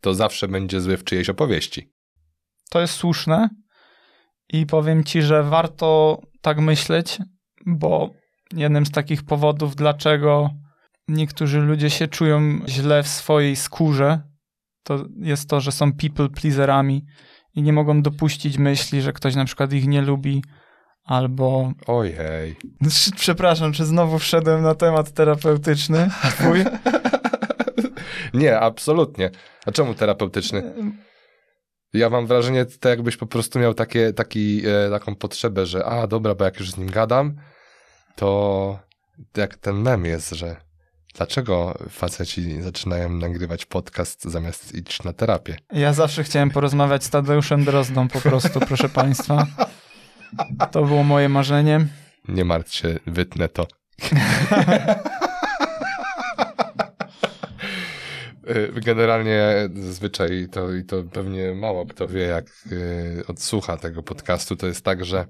to 0.00 0.14
zawsze 0.14 0.48
będzie 0.48 0.80
zły 0.80 0.96
w 0.96 1.04
czyjejś 1.04 1.28
opowieści. 1.28 1.92
To 2.70 2.80
jest 2.80 2.94
słuszne 2.94 3.48
i 4.48 4.66
powiem 4.66 5.04
ci, 5.04 5.22
że 5.22 5.42
warto 5.42 6.20
tak 6.40 6.58
myśleć, 6.58 7.18
bo 7.66 8.10
jednym 8.52 8.86
z 8.86 8.90
takich 8.90 9.24
powodów, 9.24 9.76
dlaczego 9.76 10.50
niektórzy 11.08 11.60
ludzie 11.60 11.90
się 11.90 12.08
czują 12.08 12.60
źle 12.68 13.02
w 13.02 13.08
swojej 13.08 13.56
skórze, 13.56 14.20
to 14.82 15.04
jest 15.18 15.48
to, 15.48 15.60
że 15.60 15.72
są 15.72 15.92
people 15.92 16.28
pleaserami 16.28 17.06
i 17.54 17.62
nie 17.62 17.72
mogą 17.72 18.02
dopuścić 18.02 18.58
myśli, 18.58 19.02
że 19.02 19.12
ktoś 19.12 19.34
na 19.34 19.44
przykład 19.44 19.72
ich 19.72 19.86
nie 19.86 20.02
lubi, 20.02 20.42
albo. 21.06 21.72
Ojej. 21.86 22.56
Przepraszam, 23.16 23.72
czy 23.72 23.84
znowu 23.84 24.18
wszedłem 24.18 24.62
na 24.62 24.74
temat 24.74 25.12
terapeutyczny? 25.12 26.10
Twój? 26.22 26.64
nie, 28.40 28.60
absolutnie. 28.60 29.30
A 29.66 29.72
czemu 29.72 29.94
terapeutyczny? 29.94 30.74
Ja 31.92 32.10
mam 32.10 32.26
wrażenie, 32.26 32.66
to 32.80 32.88
jakbyś 32.88 33.16
po 33.16 33.26
prostu 33.26 33.58
miał 33.58 33.74
takie, 33.74 34.12
taki, 34.12 34.62
e, 34.66 34.90
taką 34.90 35.14
potrzebę, 35.14 35.66
że 35.66 35.84
a 35.84 36.06
dobra, 36.06 36.34
bo 36.34 36.44
jak 36.44 36.60
już 36.60 36.70
z 36.70 36.76
nim 36.76 36.90
gadam, 36.90 37.36
to 38.16 38.78
jak 39.36 39.56
ten 39.56 39.76
mem 39.76 40.04
jest, 40.04 40.30
że 40.30 40.65
dlaczego 41.16 41.78
faceci 41.90 42.62
zaczynają 42.62 43.08
nagrywać 43.08 43.66
podcast 43.66 44.24
zamiast 44.24 44.74
iść 44.74 45.02
na 45.02 45.12
terapię? 45.12 45.56
Ja 45.72 45.92
zawsze 45.92 46.24
chciałem 46.24 46.50
porozmawiać 46.50 47.04
z 47.04 47.10
Tadeuszem 47.10 47.64
Drozdą 47.64 48.08
po 48.08 48.20
prostu, 48.20 48.60
proszę 48.60 48.88
państwa. 48.88 49.46
To 50.72 50.84
było 50.84 51.02
moje 51.02 51.28
marzenie. 51.28 51.86
Nie 52.28 52.44
martw 52.44 52.74
się, 52.74 52.98
wytnę 53.06 53.48
to. 53.48 53.66
Y, 58.50 58.80
generalnie 58.80 59.68
zazwyczaj 59.74 60.48
to, 60.52 60.74
i 60.74 60.84
to 60.84 61.02
pewnie 61.02 61.54
mało 61.54 61.86
kto 61.86 62.08
wie, 62.08 62.20
jak 62.20 62.46
y, 62.72 63.24
odsłucha 63.28 63.76
tego 63.76 64.02
podcastu, 64.02 64.56
to 64.56 64.66
jest 64.66 64.84
tak, 64.84 65.04
że 65.04 65.26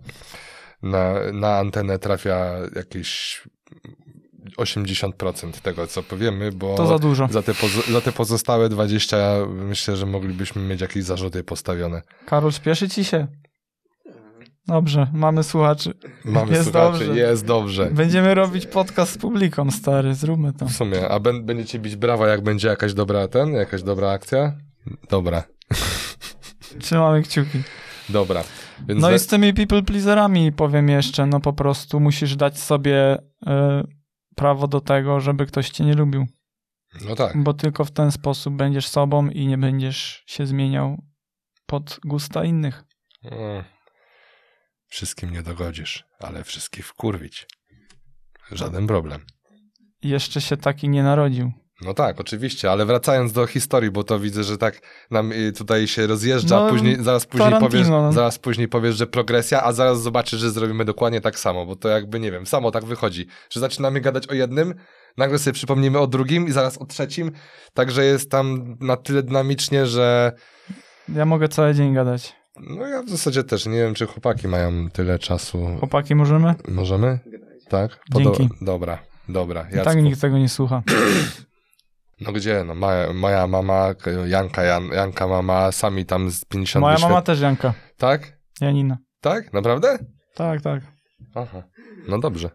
na, 0.82 1.14
na 1.32 1.58
antenę 1.58 1.98
trafia 1.98 2.54
jakieś 2.74 3.42
80% 4.58 5.50
tego, 5.62 5.86
co 5.86 6.02
powiemy, 6.02 6.52
bo 6.52 6.76
To 6.76 6.86
za 6.86 6.98
dużo. 6.98 7.28
za 7.30 7.42
te, 7.42 7.52
za 7.92 8.00
te 8.00 8.12
pozostałe 8.12 8.68
20 8.68 9.16
myślę, 9.48 9.96
że 9.96 10.06
moglibyśmy 10.06 10.62
mieć 10.62 10.80
jakieś 10.80 11.04
zarzuty 11.04 11.44
postawione. 11.44 12.02
Karol, 12.26 12.52
śpieszy 12.52 12.88
ci 12.88 13.04
się? 13.04 13.26
Dobrze, 14.68 15.06
mamy 15.12 15.44
słuchaczy. 15.44 15.92
Mamy 16.24 16.52
Jest 16.52 16.64
słuchaczy, 16.64 17.06
dobrze. 17.06 17.20
jest 17.20 17.44
dobrze. 17.46 17.90
Będziemy 17.92 18.34
robić 18.34 18.66
podcast 18.66 19.12
z 19.12 19.18
publiką, 19.18 19.70
stary, 19.70 20.14
zróbmy 20.14 20.52
to. 20.52 20.66
W 20.66 20.72
sumie, 20.72 21.08
a 21.08 21.20
będziecie 21.20 21.78
bić 21.78 21.96
brawa, 21.96 22.28
jak 22.28 22.40
będzie 22.42 22.68
jakaś 22.68 22.94
dobra 22.94 23.28
ten, 23.28 23.52
jakaś 23.52 23.82
dobra 23.82 24.10
akcja? 24.10 24.52
Dobra, 25.10 25.42
Trzymamy 26.80 27.22
kciuki. 27.22 27.58
dobra. 28.08 28.44
No 28.88 29.12
i 29.12 29.18
z 29.18 29.26
tymi 29.26 29.54
people 29.54 29.82
pleaserami 29.82 30.52
powiem 30.52 30.88
jeszcze, 30.88 31.26
no 31.26 31.40
po 31.40 31.52
prostu 31.52 32.00
musisz 32.00 32.36
dać 32.36 32.58
sobie 32.58 33.14
y, 33.18 33.18
prawo 34.36 34.68
do 34.68 34.80
tego, 34.80 35.20
żeby 35.20 35.46
ktoś 35.46 35.70
cię 35.70 35.84
nie 35.84 35.94
lubił. 35.94 36.26
no 37.04 37.14
tak. 37.14 37.42
Bo 37.42 37.54
tylko 37.54 37.84
w 37.84 37.90
ten 37.90 38.12
sposób 38.12 38.54
będziesz 38.54 38.88
sobą 38.88 39.28
i 39.28 39.46
nie 39.46 39.58
będziesz 39.58 40.22
się 40.26 40.46
zmieniał 40.46 41.02
pod 41.66 42.00
gusta 42.04 42.44
innych. 42.44 42.84
Mm. 43.22 43.64
Wszystkim 44.86 45.30
nie 45.30 45.42
dogodzisz, 45.42 46.04
ale 46.18 46.44
wszystkich 46.44 46.86
wkurwić. 46.86 47.46
Żaden 48.52 48.86
problem. 48.86 49.26
Jeszcze 50.02 50.40
się 50.40 50.56
taki 50.56 50.88
nie 50.88 51.02
narodził. 51.02 51.52
No 51.82 51.94
tak, 51.94 52.20
oczywiście, 52.20 52.70
ale 52.70 52.86
wracając 52.86 53.32
do 53.32 53.46
historii, 53.46 53.90
bo 53.90 54.04
to 54.04 54.18
widzę, 54.18 54.44
że 54.44 54.58
tak 54.58 54.80
nam 55.10 55.32
y, 55.32 55.52
tutaj 55.52 55.88
się 55.88 56.06
rozjeżdża, 56.06 56.56
No, 56.60 56.68
później, 56.70 56.96
zaraz, 57.04 57.26
później 57.26 57.48
Tarantino, 57.50 57.70
powiesz, 57.70 57.88
no. 57.88 58.12
zaraz 58.12 58.38
później 58.38 58.68
powiesz, 58.68 58.96
że 58.96 59.06
progresja, 59.06 59.62
a 59.62 59.72
zaraz 59.72 60.02
zobaczysz, 60.02 60.40
że 60.40 60.50
zrobimy 60.50 60.84
dokładnie 60.84 61.20
tak 61.20 61.38
samo, 61.38 61.66
bo 61.66 61.76
to 61.76 61.88
jakby, 61.88 62.20
nie 62.20 62.32
wiem, 62.32 62.46
samo 62.46 62.70
tak 62.70 62.84
wychodzi, 62.84 63.26
że 63.50 63.60
zaczynamy 63.60 64.00
gadać 64.00 64.26
o 64.28 64.34
jednym, 64.34 64.74
nagle 65.16 65.38
sobie 65.38 65.54
przypomnimy 65.54 65.98
o 65.98 66.06
drugim 66.06 66.48
i 66.48 66.52
zaraz 66.52 66.78
o 66.78 66.86
trzecim, 66.86 67.30
także 67.74 68.04
jest 68.04 68.30
tam 68.30 68.76
na 68.80 68.96
tyle 68.96 69.22
dynamicznie, 69.22 69.86
że 69.86 70.32
Ja 71.08 71.24
mogę 71.26 71.48
cały 71.48 71.74
dzień 71.74 71.94
gadać. 71.94 72.36
no 72.60 72.86
ja 72.86 73.02
w 73.02 73.08
zasadzie 73.10 73.44
też 73.44 73.66
nie 73.66 73.78
wiem, 73.78 73.94
czy 73.94 74.06
chłopaki 74.06 74.48
mają 74.48 74.90
tyle 74.90 75.18
czasu. 75.18 75.76
Chłopaki 75.78 76.14
możemy? 76.14 76.54
Możemy? 76.68 77.18
Tak? 77.68 77.98
Dzięki. 78.14 78.48
dobra, 78.60 78.98
dobra. 79.28 79.60
I 79.60 79.64
tak 79.76 79.86
Jacku. 79.86 80.00
nikt 80.00 80.20
tego 80.20 80.38
nie 80.38 80.48
słucha. 80.48 80.82
No 82.20 82.32
gdzie? 82.32 82.64
No 82.64 82.74
moja, 82.74 83.12
moja 83.12 83.46
mama, 83.46 83.94
Janka, 84.26 84.62
Jan, 84.62 84.88
Janka 84.88 85.26
mama, 85.26 85.72
sami 85.72 86.06
tam 86.06 86.30
z 86.30 86.44
50 86.44 86.80
Moja 86.80 86.98
mama 86.98 87.22
też 87.22 87.40
Janka. 87.40 87.74
Tak? 87.96 88.38
Janina. 88.60 88.98
Tak? 89.20 89.52
Naprawdę? 89.52 89.98
Tak, 90.34 90.62
tak. 90.62 90.82
Aha. 91.34 91.62
No 92.08 92.18
dobrze. 92.18 92.50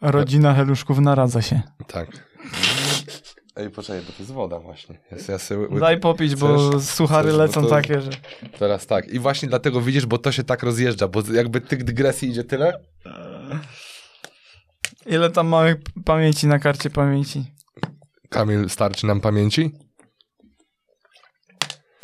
Rodzina 0.00 0.54
Heluszków 0.54 0.98
naradza 0.98 1.42
się. 1.42 1.60
Tak. 1.86 2.08
Ej, 3.56 3.70
poczekaj, 3.70 4.02
bo 4.06 4.12
to 4.12 4.18
jest 4.18 4.32
woda 4.32 4.58
właśnie. 4.60 4.98
Ja, 5.10 5.16
ja 5.28 5.38
sobie 5.38 5.78
Daj 5.80 6.00
popić, 6.00 6.36
bo 6.36 6.70
Chcesz? 6.70 6.82
suchary 6.82 7.28
Chcesz, 7.28 7.36
bo 7.38 7.42
lecą 7.44 7.62
to- 7.62 7.68
takie, 7.68 8.00
że... 8.00 8.10
Teraz 8.58 8.86
tak. 8.86 9.08
I 9.08 9.18
właśnie 9.18 9.48
dlatego 9.48 9.80
widzisz, 9.80 10.06
bo 10.06 10.18
to 10.18 10.32
się 10.32 10.44
tak 10.44 10.62
rozjeżdża, 10.62 11.08
bo 11.08 11.22
jakby 11.32 11.60
tych 11.60 11.84
dygresji 11.84 12.28
idzie 12.28 12.44
tyle. 12.44 12.80
Ile 15.08 15.30
tam 15.30 15.46
mamy 15.48 15.76
pamięci 16.04 16.46
na 16.46 16.58
karcie 16.58 16.90
pamięci? 16.90 17.44
Kamil, 18.28 18.68
starczy 18.70 19.06
nam 19.06 19.20
pamięci? 19.20 19.70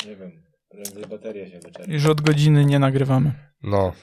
Nie 0.05 0.15
wiem, 0.15 0.31
prędzej 0.69 1.03
bateria 1.03 1.49
się 1.49 1.59
wyczerpie. 1.59 1.93
Już 1.93 2.05
od 2.05 2.21
godziny 2.21 2.65
nie 2.65 2.79
nagrywamy. 2.79 3.31
No. 3.63 3.93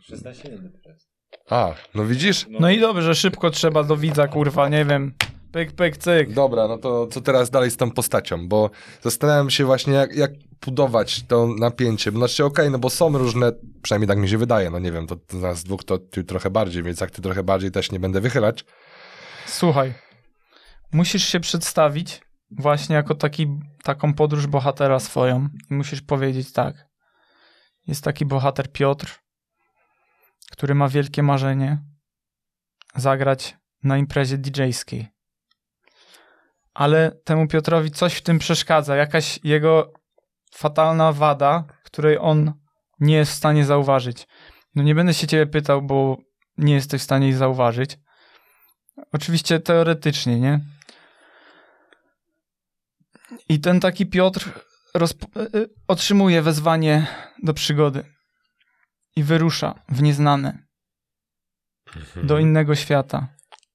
16 0.00 0.48
minut 0.50 0.72
teraz. 0.84 1.08
A, 1.50 1.74
no 1.94 2.04
widzisz? 2.06 2.46
No 2.50 2.70
i 2.70 2.80
dobrze, 2.80 3.14
szybko 3.14 3.50
trzeba 3.50 3.84
do 3.84 3.96
widza, 3.96 4.28
kurwa, 4.28 4.68
nie 4.68 4.84
wiem. 4.84 5.14
Pyk, 5.52 5.72
pyk, 5.72 5.96
cyk. 5.96 6.32
Dobra, 6.32 6.68
no 6.68 6.78
to 6.78 7.06
co 7.06 7.20
teraz 7.20 7.50
dalej 7.50 7.70
z 7.70 7.76
tą 7.76 7.90
postacią? 7.90 8.48
Bo 8.48 8.70
zastanawiam 9.02 9.50
się 9.50 9.64
właśnie, 9.64 9.92
jak, 9.92 10.16
jak 10.16 10.30
budować 10.64 11.22
to 11.22 11.46
napięcie. 11.58 12.10
Znaczy, 12.10 12.44
okej, 12.44 12.70
no 12.70 12.78
bo 12.78 12.90
są 12.90 13.18
różne, 13.18 13.52
przynajmniej 13.82 14.08
tak 14.08 14.18
mi 14.18 14.28
się 14.28 14.38
wydaje, 14.38 14.70
no 14.70 14.78
nie 14.78 14.92
wiem, 14.92 15.06
to 15.06 15.16
z 15.30 15.42
nas 15.42 15.64
dwóch 15.64 15.84
to 15.84 15.98
ty 15.98 16.24
trochę 16.24 16.50
bardziej, 16.50 16.82
więc 16.82 17.00
jak 17.00 17.10
ty 17.10 17.22
trochę 17.22 17.42
bardziej 17.42 17.70
też 17.70 17.92
nie 17.92 18.00
będę 18.00 18.20
wychylać. 18.20 18.64
Słuchaj, 19.46 19.94
musisz 20.92 21.24
się 21.24 21.40
przedstawić 21.40 22.20
właśnie 22.50 22.96
jako 22.96 23.14
taki, 23.14 23.60
taką 23.82 24.14
podróż 24.14 24.46
bohatera 24.46 25.00
swoją 25.00 25.48
i 25.70 25.74
musisz 25.74 26.02
powiedzieć 26.02 26.52
tak. 26.52 26.86
Jest 27.86 28.04
taki 28.04 28.26
bohater 28.26 28.72
Piotr, 28.72 29.18
który 30.50 30.74
ma 30.74 30.88
wielkie 30.88 31.22
marzenie 31.22 31.78
zagrać 32.96 33.56
na 33.84 33.98
imprezie 33.98 34.38
DJ-skiej. 34.38 35.12
Ale 36.74 37.10
temu 37.24 37.48
Piotrowi 37.48 37.90
coś 37.90 38.14
w 38.14 38.22
tym 38.22 38.38
przeszkadza, 38.38 38.96
jakaś 38.96 39.40
jego 39.44 39.92
fatalna 40.54 41.12
wada, 41.12 41.64
której 41.84 42.18
on 42.20 42.52
nie 43.00 43.14
jest 43.16 43.32
w 43.32 43.34
stanie 43.34 43.64
zauważyć. 43.64 44.26
No 44.74 44.82
nie 44.82 44.94
będę 44.94 45.14
się 45.14 45.26
ciebie 45.26 45.46
pytał, 45.46 45.82
bo 45.82 46.16
nie 46.58 46.74
jesteś 46.74 47.00
w 47.00 47.04
stanie 47.04 47.26
jej 47.26 47.36
zauważyć. 47.36 47.98
Oczywiście 49.12 49.60
teoretycznie, 49.60 50.40
nie? 50.40 50.60
I 53.48 53.60
ten 53.60 53.80
taki 53.80 54.06
Piotr 54.06 54.50
rozp- 54.96 55.56
y, 55.56 55.68
otrzymuje 55.88 56.42
wezwanie 56.42 57.06
do 57.42 57.54
przygody 57.54 58.04
i 59.16 59.22
wyrusza 59.22 59.74
w 59.88 60.02
nieznane, 60.02 60.58
do 62.22 62.38
innego 62.38 62.74
świata. 62.74 63.28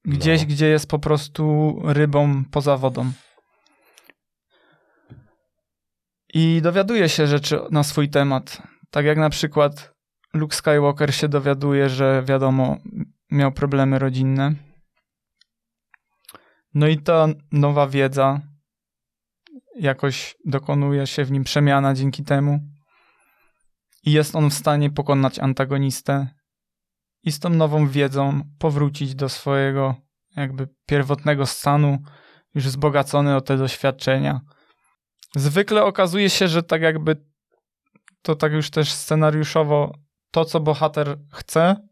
Gdzieś, 0.07 0.41
No. 0.41 0.47
gdzie 0.47 0.67
jest 0.67 0.89
po 0.89 0.99
prostu 0.99 1.75
rybą 1.83 2.43
poza 2.51 2.77
wodą. 2.77 3.11
I 6.33 6.61
dowiaduje 6.61 7.09
się 7.09 7.27
rzeczy 7.27 7.59
na 7.71 7.83
swój 7.83 8.09
temat. 8.09 8.61
Tak 8.91 9.05
jak 9.05 9.17
na 9.17 9.29
przykład 9.29 9.93
Luke 10.33 10.55
Skywalker 10.55 11.15
się 11.15 11.27
dowiaduje, 11.27 11.89
że 11.89 12.23
wiadomo, 12.25 12.77
miał 13.31 13.51
problemy 13.51 13.99
rodzinne. 13.99 14.55
No 16.73 16.87
i 16.87 16.97
ta 16.97 17.27
nowa 17.51 17.87
wiedza, 17.87 18.41
jakoś 19.79 20.35
dokonuje 20.45 21.07
się 21.07 21.25
w 21.25 21.31
nim 21.31 21.43
przemiana 21.43 21.93
dzięki 21.93 22.23
temu. 22.23 22.59
I 24.03 24.11
jest 24.11 24.35
on 24.35 24.49
w 24.49 24.53
stanie 24.53 24.91
pokonać 24.91 25.39
antagonistę 25.39 26.27
i 27.27 27.31
z 27.31 27.39
tą 27.39 27.49
nową 27.49 27.87
wiedzą 27.87 28.41
powrócić 28.59 29.15
do 29.15 29.29
swojego 29.29 29.95
jakby 30.35 30.67
pierwotnego 30.85 31.45
stanu, 31.45 31.97
już 32.55 32.65
wzbogacony 32.65 33.35
o 33.35 33.41
te 33.41 33.57
doświadczenia. 33.57 34.41
Zwykle 35.35 35.83
okazuje 35.83 36.29
się, 36.29 36.47
że 36.47 36.63
tak 36.63 36.81
jakby 36.81 37.25
to 38.21 38.35
tak 38.35 38.53
już 38.53 38.69
też 38.69 38.91
scenariuszowo 38.91 39.97
to, 40.31 40.45
co 40.45 40.59
bohater 40.59 41.17
chce, 41.33 41.87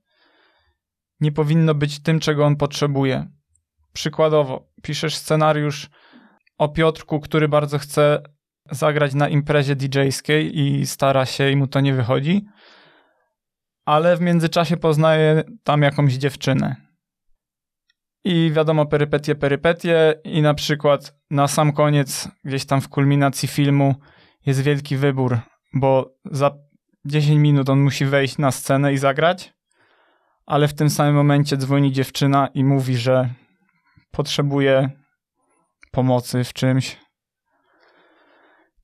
nie 1.19 1.31
powinno 1.31 1.73
być 1.73 2.01
tym, 2.01 2.19
czego 2.19 2.45
on 2.45 2.55
potrzebuje. 2.55 3.27
Przykładowo, 3.93 4.67
piszesz 4.83 5.15
scenariusz 5.15 5.89
o 6.57 6.69
Piotrku, 6.69 7.19
który 7.19 7.47
bardzo 7.47 7.79
chce 7.79 8.23
zagrać 8.71 9.13
na 9.13 9.29
imprezie 9.29 9.75
DJ-skiej 9.75 10.59
i 10.59 10.85
stara 10.85 11.25
się 11.25 11.51
i 11.51 11.55
mu 11.55 11.67
to 11.67 11.81
nie 11.81 11.93
wychodzi, 11.93 12.45
ale 13.85 14.17
w 14.17 14.21
międzyczasie 14.21 14.77
poznaje 14.77 15.43
tam 15.63 15.81
jakąś 15.81 16.13
dziewczynę. 16.13 16.75
I 18.23 18.51
wiadomo, 18.51 18.85
perypetie, 18.85 19.35
perypetie 19.35 20.13
i 20.23 20.41
na 20.41 20.53
przykład 20.53 21.15
na 21.31 21.47
sam 21.47 21.73
koniec, 21.73 22.27
gdzieś 22.43 22.65
tam 22.65 22.81
w 22.81 22.89
kulminacji 22.89 23.47
filmu 23.47 23.95
jest 24.45 24.61
wielki 24.61 24.97
wybór, 24.97 25.39
bo 25.73 26.15
za 26.31 26.51
10 27.05 27.39
minut 27.39 27.69
on 27.69 27.79
musi 27.79 28.05
wejść 28.05 28.37
na 28.37 28.51
scenę 28.51 28.93
i 28.93 28.97
zagrać, 28.97 29.53
ale 30.45 30.67
w 30.67 30.73
tym 30.73 30.89
samym 30.89 31.15
momencie 31.15 31.57
dzwoni 31.57 31.91
dziewczyna 31.91 32.47
i 32.53 32.63
mówi, 32.63 32.97
że 32.97 33.29
potrzebuje 34.11 34.89
pomocy 35.91 36.43
w 36.43 36.53
czymś. 36.53 36.97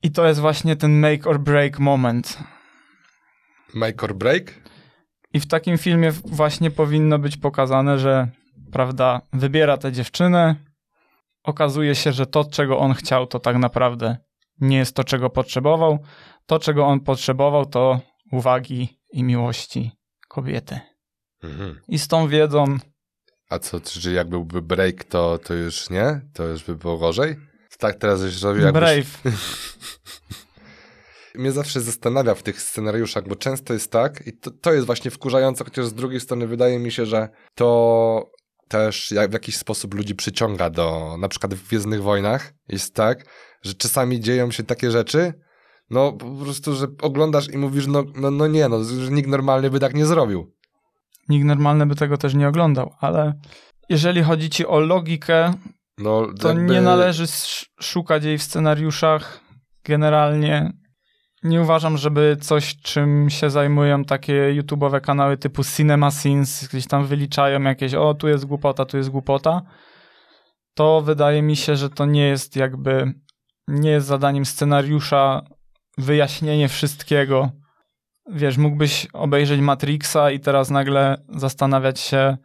I 0.04 0.12
to 0.12 0.28
jest 0.28 0.40
właśnie 0.40 0.76
ten 0.76 1.00
make 1.00 1.28
or 1.28 1.40
break 1.40 1.80
moment. 1.80 2.40
Make 3.74 4.04
or 4.04 4.16
break? 4.16 4.71
I 5.34 5.40
w 5.40 5.48
takim 5.48 5.78
filmie 5.78 6.12
właśnie 6.12 6.72
powinno 6.72 7.20
być 7.20 7.38
pokazane, 7.38 8.00
że 8.00 8.28
prawda, 8.72 9.22
wybiera 9.34 9.78
tę 9.78 9.92
dziewczynę. 9.92 10.56
Okazuje 11.44 11.96
się, 11.96 12.12
że 12.12 12.26
to, 12.26 12.46
czego 12.46 12.80
on 12.80 12.94
chciał, 12.94 13.28
to 13.28 13.40
tak 13.40 13.58
naprawdę 13.58 14.18
nie 14.62 14.78
jest 14.78 14.96
to, 14.96 15.04
czego 15.04 15.30
potrzebował. 15.30 16.00
To, 16.46 16.60
czego 16.60 16.86
on 16.86 17.00
potrzebował, 17.00 17.66
to 17.66 18.00
uwagi 18.32 19.00
i 19.12 19.24
miłości 19.24 19.92
kobiety. 20.28 20.80
Mhm. 21.44 21.82
I 21.88 22.00
z 22.00 22.08
tą 22.08 22.28
wiedzą 22.28 22.78
A 23.50 23.60
co, 23.60 23.82
czy 23.82 24.12
jak 24.12 24.30
byłby 24.30 24.62
break, 24.62 25.04
to, 25.04 25.38
to 25.38 25.54
już 25.54 25.90
nie? 25.90 26.22
To 26.34 26.44
już 26.44 26.64
by 26.64 26.76
było 26.76 26.98
gorzej? 26.98 27.36
Tak 27.80 27.96
teraz 27.96 28.22
już 28.22 28.42
robił 28.42 28.64
jakbyś... 28.64 28.82
Brave. 28.82 29.22
Mnie 31.36 31.52
zawsze 31.52 31.82
zastanawia 31.82 32.36
w 32.36 32.44
tych 32.44 32.62
scenariuszach, 32.62 33.28
bo 33.28 33.36
często 33.36 33.74
jest 33.74 33.92
tak, 33.92 34.28
i 34.28 34.38
to, 34.38 34.52
to 34.52 34.74
jest 34.74 34.86
właśnie 34.86 35.12
wkurzające, 35.12 35.64
chociaż 35.64 35.86
z 35.86 35.94
drugiej 35.94 36.20
strony 36.20 36.48
wydaje 36.48 36.80
mi 36.80 36.92
się, 36.92 37.06
że 37.06 37.30
to 37.56 38.30
też 38.68 39.12
jak 39.12 39.30
w 39.30 39.34
jakiś 39.34 39.58
sposób 39.58 39.94
ludzi 39.94 40.16
przyciąga 40.16 40.70
do, 40.70 41.16
na 41.20 41.28
przykład 41.28 41.54
w 41.54 41.68
Gwiezdnych 41.68 42.02
Wojnach 42.04 42.54
jest 42.68 42.96
tak, 42.96 43.26
że 43.62 43.74
czasami 43.74 44.20
dzieją 44.20 44.52
się 44.52 44.64
takie 44.64 44.92
rzeczy, 44.92 45.34
no 45.90 46.14
po 46.14 46.36
prostu, 46.44 46.76
że 46.76 46.88
oglądasz 47.02 47.50
i 47.50 47.58
mówisz, 47.58 47.88
no, 47.88 48.04
no, 48.16 48.32
no 48.32 48.48
nie, 48.48 48.70
no, 48.70 48.84
że 48.84 49.12
nikt 49.12 49.30
normalny 49.30 49.70
by 49.70 49.80
tak 49.80 49.94
nie 49.94 50.06
zrobił. 50.06 50.54
Nikt 51.30 51.46
normalny 51.46 51.86
by 51.86 51.96
tego 51.96 52.18
też 52.18 52.34
nie 52.34 52.48
oglądał, 52.48 52.94
ale 53.00 53.34
jeżeli 53.90 54.24
chodzi 54.24 54.50
ci 54.50 54.66
o 54.68 54.80
logikę, 54.80 55.54
No, 55.98 56.28
to 56.40 56.48
jakby- 56.48 56.74
nie 56.74 56.82
należy 56.82 57.24
sz- 57.24 57.66
szukać 57.82 58.24
jej 58.24 58.38
w 58.38 58.44
scenariuszach. 58.44 59.40
Generalnie 59.84 60.74
nie 61.44 61.62
uważam, 61.62 61.98
żeby 61.98 62.38
coś, 62.42 62.76
czym 62.82 63.30
się 63.30 63.50
zajmują 63.50 64.04
takie 64.04 64.62
YouTube'owe 64.62 65.02
kanały 65.02 65.38
typu 65.38 65.64
Cinema 65.64 66.12
Scenes, 66.12 66.68
gdzieś 66.68 66.88
tam 66.88 67.06
wyliczają 67.06 67.62
jakieś, 67.62 67.94
o 67.94 68.14
tu 68.14 68.28
jest 68.28 68.46
głupota, 68.46 68.86
tu 68.86 68.98
jest 68.98 69.10
głupota. 69.10 69.62
To 70.74 71.02
wydaje 71.02 71.42
mi 71.42 71.56
się, 71.56 71.76
że 71.76 71.90
to 71.90 72.06
nie 72.06 72.28
jest 72.28 72.56
jakby, 72.56 73.14
nie 73.68 73.90
jest 73.90 74.08
zadaniem 74.08 74.46
scenariusza 74.46 75.42
wyjaśnienie 75.98 76.68
wszystkiego. 76.68 77.52
Wiesz, 78.32 78.58
mógłbyś 78.58 79.08
obejrzeć 79.14 79.62
Matrixa 79.62 80.32
i 80.32 80.40
teraz 80.40 80.70
nagle 80.70 81.24
zastanawiać 81.30 82.00
się, 82.00 82.38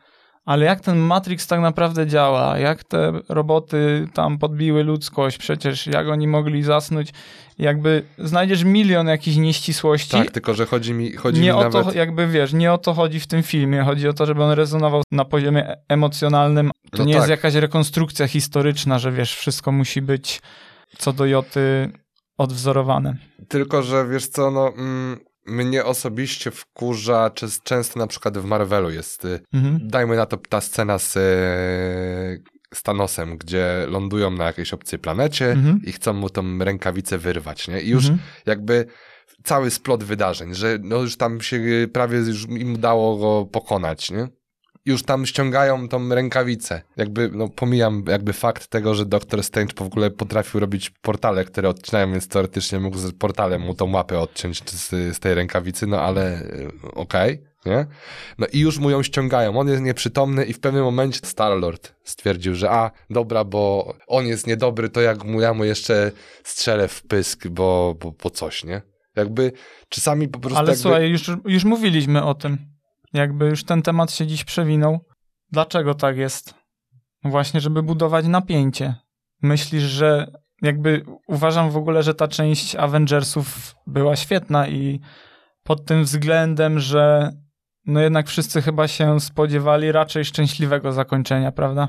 ale 0.47 0.65
jak 0.65 0.81
ten 0.81 0.99
Matrix 0.99 1.47
tak 1.47 1.61
naprawdę 1.61 2.07
działa? 2.07 2.59
Jak 2.59 2.85
te 2.85 3.13
roboty 3.29 4.09
tam 4.15 4.39
podbiły 4.39 4.85
ludzkość? 4.85 5.39
Przecież 5.39 5.87
jak 5.87 6.09
oni 6.09 6.29
mogli 6.29 6.63
zasnąć? 6.63 7.13
Jakby 7.59 8.03
znajdziesz 8.19 8.65
milion 8.65 9.07
jakichś 9.07 9.37
nieścisłości. 9.37 10.11
Tak, 10.11 10.31
tylko 10.31 10.55
że 10.55 10.67
chodzi 10.67 10.95
mi, 10.95 11.13
chodzi 11.13 11.41
nie 11.41 11.47
mi 11.47 11.51
o 11.51 11.63
nawet... 11.63 11.87
to, 11.87 11.93
jakby 11.93 12.27
wiesz, 12.27 12.53
nie 12.53 12.73
o 12.73 12.79
to 12.79 12.95
chodzi 12.95 13.21
w 13.21 13.27
tym 13.27 13.43
filmie. 13.43 13.83
Chodzi 13.83 14.09
o 14.09 14.13
to, 14.13 14.27
żeby 14.27 14.43
on 14.43 14.51
rezonował 14.53 15.03
na 15.13 15.25
poziomie 15.25 15.77
emocjonalnym. 15.89 16.71
To 16.91 16.99
No 16.99 17.05
nie 17.05 17.13
tak. 17.13 17.21
jest 17.21 17.31
jakaś 17.31 17.55
rekonstrukcja 17.55 18.29
historyczna, 18.29 18.99
że 18.99 19.13
wiesz, 19.13 19.37
wszystko 19.37 19.73
musi 19.73 20.03
być 20.03 20.43
co 20.99 21.13
do 21.13 21.27
joty 21.27 21.91
odwzorowane. 22.39 23.17
Tylko, 23.49 23.83
że 23.83 24.07
wiesz 24.09 24.27
co, 24.27 24.51
no 24.51 24.69
mm, 24.69 25.19
mnie 25.47 25.85
osobiście 25.85 26.51
wkurza, 26.51 27.31
czy 27.35 27.47
często 27.65 27.99
na 27.99 28.07
przykład 28.07 28.39
w 28.39 28.45
Marvelu 28.45 28.91
jest, 28.91 29.25
y, 29.25 29.41
Mhm. 29.55 29.79
dajmy 29.89 30.17
na 30.17 30.27
to 30.27 30.37
ta 30.37 30.61
scena 30.61 30.99
z, 30.99 31.17
y, 31.17 32.43
z 32.75 32.83
Thanosem, 32.83 33.39
gdzie 33.39 33.87
lądują 33.89 34.31
na 34.31 34.45
jakiejś 34.45 34.73
obcej 34.73 34.99
planecie 34.99 35.51
Mhm. 35.53 35.81
i 35.85 35.93
chcą 35.93 36.13
mu 36.13 36.31
tą 36.31 36.59
rękawicę 36.59 37.19
wyrwać, 37.19 37.69
nie? 37.69 37.81
I 37.81 37.89
już 37.89 38.05
Mhm. 38.05 38.19
jakby 38.47 38.87
cały 39.45 39.71
splot 39.71 40.05
wydarzeń, 40.05 40.55
że 40.55 40.79
no 40.83 40.97
już 40.97 41.17
tam 41.17 41.41
się 41.41 41.57
y, 41.57 41.89
prawie 41.93 42.19
już 42.19 42.45
im 42.49 42.75
udało 42.75 43.17
go 43.17 43.47
pokonać, 43.47 44.11
nie? 44.11 44.29
Już 44.87 45.03
tam 45.03 45.27
ściągają 45.27 45.89
tą 45.89 46.09
rękawicę. 46.09 46.83
Jakby, 46.97 47.31
no 47.33 47.49
pomijam 47.49 48.05
jakby 48.09 48.33
fakt 48.33 48.67
tego, 48.67 48.95
że 48.95 49.07
Doctor 49.07 49.43
Strange 49.43 49.75
w 49.77 49.83
ogóle 49.83 50.11
potrafił 50.11 50.61
robić 50.61 50.91
portale, 50.91 51.45
które 51.45 51.69
odcinają, 51.69 52.11
więc 52.11 52.29
teoretycznie 52.29 52.81
mógł 52.81 52.99
z 52.99 53.13
portalem 53.13 53.63
mu 53.63 53.75
tą 53.75 53.93
łapę 53.93 54.19
odciąć 54.19 54.71
z, 54.71 54.91
z 54.91 55.19
tej 55.19 55.35
rękawicy, 55.35 55.87
no 55.87 56.01
ale 56.01 56.43
y, 56.43 56.71
okej, 56.95 57.43
nie? 57.67 57.87
No 58.39 58.47
i 58.53 58.59
już 58.59 58.79
mu 58.79 58.91
ją 58.91 59.03
ściągają. 59.03 59.59
On 59.59 59.69
jest 59.69 59.83
nieprzytomny 59.83 60.45
i 60.45 60.53
w 60.53 60.61
pewnym 60.61 60.85
momencie 60.85 61.21
Star-Lord 61.25 61.93
stwierdził, 62.05 62.55
że 62.55 62.71
a, 62.71 62.91
dobra, 63.11 63.45
bo 63.45 63.95
on 64.07 64.27
jest 64.27 64.47
niedobry, 64.47 64.89
to 64.89 65.01
jak 65.01 65.25
mu, 65.25 65.41
ja 65.41 65.55
mu 65.55 65.65
jeszcze 65.65 66.13
strzelę 66.45 66.89
w 66.89 67.03
pysk, 67.03 67.49
bo, 67.49 67.97
bo, 68.01 68.15
bo 68.23 68.31
coś, 68.31 68.65
nie? 68.65 68.83
Jakby 69.17 69.53
czasami 69.89 70.29
po 70.29 70.39
prostu 70.39 70.59
Ale 70.59 70.69
jakby... 70.69 70.83
słuchaj, 70.83 71.11
już, 71.11 71.31
już 71.45 71.65
mówiliśmy 71.65 72.25
o 72.25 72.35
tym. 72.35 72.76
Jakby 73.17 73.47
już 73.47 73.65
ten 73.65 73.83
temat 73.83 74.13
się 74.13 74.27
dziś 74.27 74.45
przewinął. 74.45 75.01
Dlaczego 75.53 75.95
tak 75.95 76.17
jest? 76.17 76.55
Właśnie, 77.25 77.61
żeby 77.61 77.83
budować 77.83 78.27
napięcie. 78.27 78.95
Myślisz, 79.43 79.83
że 79.83 80.33
jakby 80.63 81.05
uważam 81.29 81.71
w 81.71 81.77
ogóle, 81.77 82.03
że 82.03 82.15
ta 82.15 82.29
część 82.29 82.77
Avengersów 82.77 83.75
była 83.87 84.17
świetna 84.17 84.69
i 84.69 85.01
pod 85.63 85.85
tym 85.85 86.05
względem, 86.05 86.79
że 86.81 87.33
no 87.87 88.01
jednak 88.01 88.29
wszyscy 88.29 88.63
chyba 88.63 88.89
się 88.89 89.21
spodziewali 89.21 89.93
raczej 89.93 90.25
szczęśliwego 90.25 90.93
zakończenia, 90.93 91.53
prawda? 91.53 91.89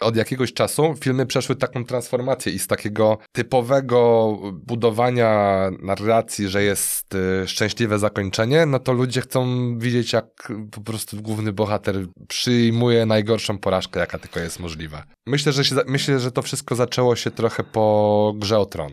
Od 0.00 0.16
jakiegoś 0.16 0.52
czasu 0.52 0.94
filmy 1.00 1.26
przeszły 1.26 1.56
taką 1.56 1.84
transformację 1.84 2.52
i 2.52 2.58
z 2.58 2.66
takiego 2.66 3.18
typowego 3.32 4.28
budowania 4.52 5.70
narracji, 5.82 6.48
że 6.48 6.62
jest 6.62 7.14
y, 7.14 7.48
szczęśliwe 7.48 7.98
zakończenie, 7.98 8.66
no 8.66 8.78
to 8.78 8.92
ludzie 8.92 9.20
chcą 9.20 9.72
widzieć, 9.78 10.12
jak 10.12 10.52
po 10.70 10.80
prostu 10.80 11.22
główny 11.22 11.52
bohater 11.52 11.96
przyjmuje 12.28 13.06
najgorszą 13.06 13.58
porażkę, 13.58 14.00
jaka 14.00 14.18
tylko 14.18 14.40
jest 14.40 14.60
możliwa. 14.60 15.04
Myślę, 15.26 15.52
że, 15.52 15.64
się, 15.64 15.76
myślę, 15.86 16.20
że 16.20 16.32
to 16.32 16.42
wszystko 16.42 16.74
zaczęło 16.74 17.16
się 17.16 17.30
trochę 17.30 17.64
po 17.64 18.34
grze 18.36 18.58
o 18.58 18.66
tron. 18.66 18.92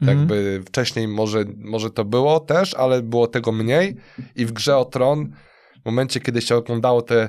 Mhm. 0.00 0.18
Jakby 0.18 0.62
wcześniej 0.66 1.08
może, 1.08 1.44
może 1.56 1.90
to 1.90 2.04
było 2.04 2.40
też, 2.40 2.74
ale 2.74 3.02
było 3.02 3.26
tego 3.26 3.52
mniej 3.52 3.96
i 4.36 4.46
w 4.46 4.52
grze 4.52 4.76
o 4.76 4.84
tron 4.84 5.32
w 5.82 5.86
momencie, 5.86 6.20
kiedy 6.20 6.42
się 6.42 6.56
oglądało 6.56 7.02
te 7.02 7.28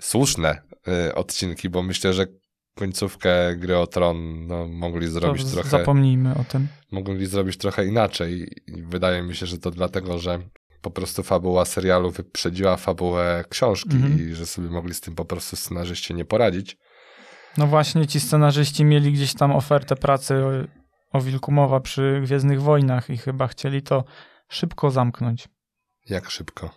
słuszne 0.00 0.62
y, 1.08 1.14
odcinki, 1.14 1.68
bo 1.70 1.82
myślę, 1.82 2.12
że 2.12 2.26
końcówkę 2.74 3.56
gry 3.56 3.78
o 3.78 3.86
tron 3.86 4.46
no, 4.46 4.68
mogli 4.68 5.06
To 5.06 5.12
zrobić 5.12 5.46
z- 5.46 5.52
trochę 5.52 5.68
Zapomnijmy 5.68 6.34
o 6.34 6.44
tym. 6.44 6.68
mogli 6.92 7.26
zrobić 7.26 7.56
trochę 7.56 7.86
inaczej 7.86 8.48
i 8.66 8.82
wydaje 8.82 9.22
mi 9.22 9.34
się, 9.34 9.46
że 9.46 9.58
to 9.58 9.70
dlatego, 9.70 10.18
że 10.18 10.38
po 10.82 10.90
prostu 10.90 11.22
fabuła 11.22 11.64
serialu 11.64 12.10
wyprzedziła 12.10 12.76
fabułę 12.76 13.44
książki 13.48 13.92
Mhm. 13.96 14.20
i 14.30 14.34
że 14.34 14.46
sobie 14.46 14.68
mogli 14.68 14.94
z 14.94 15.00
tym 15.00 15.14
po 15.14 15.24
prostu 15.24 15.56
scenarzyści 15.56 16.14
nie 16.14 16.24
poradzić. 16.24 16.76
No 17.58 17.66
właśnie, 17.66 18.06
ci 18.06 18.20
scenarzyści 18.20 18.84
mieli 18.84 19.12
gdzieś 19.12 19.34
tam 19.34 19.52
ofertę 19.52 19.96
pracy 19.96 20.34
o, 20.34 20.50
o 21.12 21.20
Wilku 21.20 21.52
Mowa 21.52 21.80
przy 21.80 22.20
Gwiezdnych 22.24 22.62
Wojnach 22.62 23.10
i 23.10 23.16
chyba 23.18 23.46
chcieli 23.46 23.82
to 23.82 24.04
szybko 24.48 24.90
zamknąć. 24.90 25.48
Jak 26.08 26.30
szybko. 26.30 26.70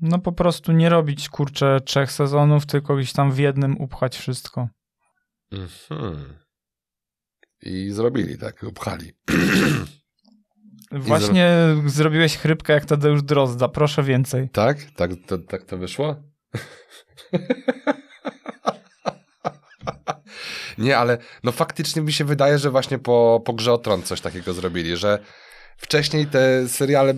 No 0.00 0.18
po 0.18 0.32
prostu 0.32 0.72
nie 0.72 0.88
robić, 0.88 1.28
kurczę, 1.28 1.80
trzech 1.84 2.12
sezonów, 2.12 2.66
tylko 2.66 2.96
gdzieś 2.96 3.12
tam 3.12 3.32
w 3.32 3.38
jednym 3.38 3.80
upchać 3.80 4.16
wszystko. 4.18 4.68
Mhm. 5.52 6.38
I 7.62 7.90
zrobili 7.90 8.38
tak, 8.38 8.62
upchali. 8.62 9.12
Właśnie 10.92 11.56
zrobiłeś 11.86 12.36
chrypkę 12.36 12.72
jak 12.72 12.84
Tadeusz 12.84 13.22
Drozda, 13.22 13.68
proszę 13.68 14.02
więcej. 14.02 14.48
Tak? 14.48 14.78
Tak 14.96 15.10
to, 15.26 15.38
tak 15.38 15.64
to 15.64 15.78
wyszło? 15.78 16.16
Nie, 20.78 20.98
ale 20.98 21.18
no 21.44 21.52
faktycznie 21.52 22.02
mi 22.02 22.12
się 22.12 22.24
wydaje, 22.24 22.58
że 22.58 22.70
właśnie 22.70 22.98
po, 22.98 23.42
po 23.44 23.52
Grze 23.52 23.72
o 23.72 23.78
Tron 23.78 24.02
coś 24.02 24.20
takiego 24.20 24.52
zrobili, 24.52 24.96
że 24.96 25.18
wcześniej 25.76 26.26
te 26.26 26.68
seriale, 26.68 27.14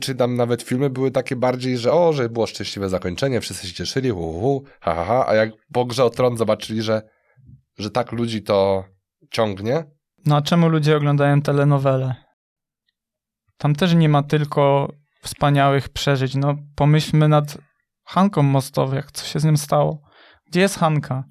czy 0.00 0.14
tam 0.14 0.36
nawet 0.36 0.62
filmy 0.62 0.90
były 0.90 1.10
takie 1.10 1.36
bardziej, 1.36 1.78
że 1.78 1.92
o, 1.92 2.12
że 2.12 2.28
było 2.28 2.46
szczęśliwe 2.46 2.88
zakończenie, 2.88 3.40
wszyscy 3.40 3.66
się 3.68 3.74
cieszyli, 3.74 4.10
hu, 4.10 4.32
hu, 4.40 4.64
ha, 4.80 4.94
ha, 4.94 5.04
ha, 5.04 5.24
a 5.28 5.34
jak 5.34 5.50
po 5.72 5.84
Grze 5.84 6.04
o 6.04 6.10
Tron 6.10 6.36
zobaczyli, 6.36 6.82
że, 6.82 7.02
że 7.78 7.90
tak 7.90 8.12
ludzi 8.12 8.42
to 8.42 8.84
ciągnie, 9.30 9.84
No 10.26 10.36
a 10.36 10.42
czemu 10.42 10.68
ludzie 10.68 10.96
oglądają 10.96 11.42
telenowele? 11.42 12.14
Tam 13.58 13.74
też 13.74 13.94
nie 13.94 14.08
ma 14.08 14.22
tylko 14.22 14.92
wspaniałych 15.22 15.88
przeżyć. 15.88 16.34
No 16.34 16.54
pomyślmy 16.76 17.28
nad 17.28 17.58
Hanką 18.04 18.42
Mostowych, 18.42 18.96
jak 18.96 19.12
co 19.12 19.26
się 19.26 19.40
z 19.40 19.44
nią 19.44 19.56
stało. 19.56 20.02
Gdzie 20.46 20.60
jest 20.60 20.78
Hanka? 20.78 21.24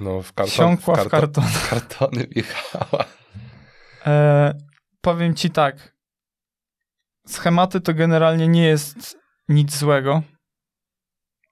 no 0.00 0.22
w 0.22 0.32
karton, 0.32 0.52
Wsiąkła 0.52 0.94
w 1.04 1.08
karton. 1.08 1.44
w 1.44 1.70
kartony 1.70 2.26
wjechała. 2.26 3.04
E, 4.06 4.54
powiem 5.00 5.34
ci 5.34 5.50
tak. 5.50 5.94
Schematy 7.28 7.80
to 7.80 7.94
generalnie 7.94 8.48
nie 8.48 8.62
jest 8.62 9.18
nic 9.48 9.76
złego. 9.76 10.22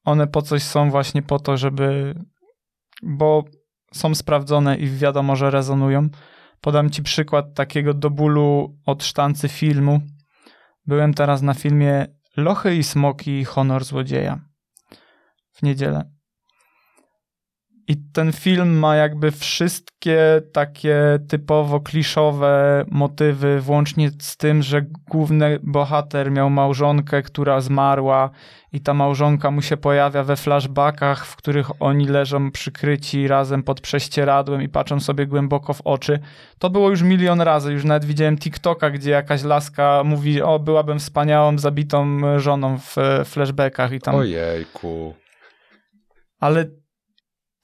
One 0.04 0.26
po 0.26 0.42
coś 0.42 0.62
są 0.62 0.90
właśnie 0.90 1.22
po 1.22 1.38
to, 1.38 1.56
żeby. 1.56 2.14
Bo 3.02 3.44
są 3.92 4.14
sprawdzone 4.14 4.76
i 4.76 4.90
wiadomo, 4.90 5.36
że 5.36 5.50
rezonują. 5.50 6.08
Podam 6.60 6.90
ci 6.90 7.02
przykład 7.02 7.54
takiego 7.54 7.94
do 7.94 8.10
bólu 8.10 8.76
od 8.86 9.04
sztancy 9.04 9.48
filmu. 9.48 10.00
Byłem 10.86 11.14
teraz 11.14 11.42
na 11.42 11.54
filmie 11.54 12.06
Lochy 12.36 12.76
i 12.76 12.82
Smoki 12.82 13.44
Honor 13.44 13.84
Złodzieja 13.84 14.40
w 15.52 15.62
niedzielę. 15.62 16.15
I 17.88 17.96
ten 18.12 18.32
film 18.32 18.78
ma 18.78 18.96
jakby 18.96 19.30
wszystkie 19.30 20.42
takie 20.52 21.18
typowo 21.28 21.80
kliszowe 21.80 22.84
motywy, 22.90 23.60
włącznie 23.60 24.10
z 24.20 24.36
tym, 24.36 24.62
że 24.62 24.82
główny 25.10 25.58
bohater 25.62 26.30
miał 26.30 26.50
małżonkę, 26.50 27.22
która 27.22 27.60
zmarła 27.60 28.30
i 28.72 28.80
ta 28.80 28.94
małżonka 28.94 29.50
mu 29.50 29.62
się 29.62 29.76
pojawia 29.76 30.24
we 30.24 30.36
flashbackach, 30.36 31.26
w 31.26 31.36
których 31.36 31.82
oni 31.82 32.08
leżą 32.08 32.50
przykryci 32.50 33.28
razem 33.28 33.62
pod 33.62 33.80
prześcieradłem 33.80 34.62
i 34.62 34.68
patrzą 34.68 35.00
sobie 35.00 35.26
głęboko 35.26 35.74
w 35.74 35.80
oczy. 35.80 36.18
To 36.58 36.70
było 36.70 36.90
już 36.90 37.02
milion 37.02 37.40
razy, 37.40 37.72
już 37.72 37.84
nawet 37.84 38.04
widziałem 38.04 38.38
TikToka, 38.38 38.90
gdzie 38.90 39.10
jakaś 39.10 39.44
laska 39.44 40.02
mówi, 40.04 40.42
o 40.42 40.58
byłabym 40.58 40.98
wspaniałą, 40.98 41.58
zabitą 41.58 42.20
żoną 42.38 42.78
w 42.78 42.98
e, 42.98 43.24
flashbackach 43.24 43.92
i 43.92 44.00
tam 44.00 44.14
Ojejku. 44.14 45.14
ale 46.40 46.64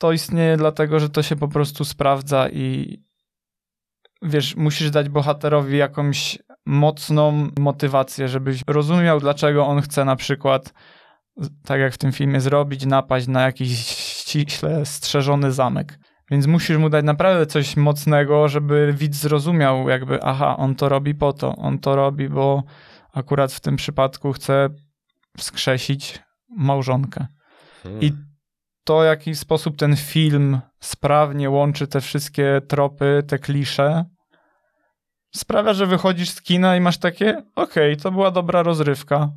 to 0.02 0.12
istnieje 0.12 0.56
dlatego, 0.56 1.00
że 1.00 1.08
to 1.08 1.22
się 1.22 1.36
po 1.36 1.48
prostu 1.48 1.84
sprawdza 1.84 2.48
i 2.48 2.98
wiesz, 4.22 4.56
musisz 4.56 4.90
dać 4.90 5.08
bohaterowi 5.08 5.76
jakąś 5.76 6.38
mocną 6.66 7.48
motywację, 7.58 8.28
żebyś 8.28 8.62
rozumiał, 8.66 9.20
dlaczego 9.20 9.66
on 9.66 9.80
chce 9.80 10.04
na 10.04 10.16
przykład, 10.16 10.72
tak 11.64 11.80
jak 11.80 11.94
w 11.94 11.98
tym 11.98 12.12
filmie, 12.12 12.40
zrobić, 12.40 12.86
napaść 12.86 13.26
na 13.28 13.42
jakiś 13.42 13.86
ściśle 13.86 14.86
strzeżony 14.86 15.52
zamek. 15.52 15.98
Więc 16.30 16.46
musisz 16.46 16.76
mu 16.76 16.88
dać 16.88 17.04
naprawdę 17.04 17.46
coś 17.46 17.76
mocnego, 17.76 18.48
żeby 18.48 18.92
widz 18.92 19.16
zrozumiał, 19.16 19.88
jakby, 19.88 20.22
aha, 20.22 20.56
on 20.56 20.74
to 20.74 20.88
robi 20.88 21.14
po 21.14 21.32
to, 21.32 21.56
on 21.56 21.78
to 21.78 21.96
robi, 21.96 22.28
bo 22.28 22.62
akurat 23.12 23.52
w 23.52 23.60
tym 23.60 23.76
przypadku 23.76 24.32
chce 24.32 24.68
wskrzesić 25.38 26.20
małżonkę. 26.56 27.26
Hmm. 27.82 28.02
I 28.02 28.31
to, 28.84 29.00
w 29.00 29.04
jaki 29.04 29.34
sposób 29.34 29.76
ten 29.76 29.96
film 29.96 30.60
sprawnie 30.80 31.50
łączy 31.50 31.86
te 31.86 32.00
wszystkie 32.00 32.60
tropy, 32.68 33.22
te 33.28 33.38
klisze, 33.38 34.04
sprawia, 35.34 35.72
że 35.72 35.86
wychodzisz 35.86 36.30
z 36.30 36.42
kina 36.42 36.76
i 36.76 36.80
masz 36.80 36.98
takie, 36.98 37.42
okej, 37.56 37.96
to 37.96 38.10
była 38.10 38.30
dobra 38.30 38.62
rozrywka. 38.62 39.30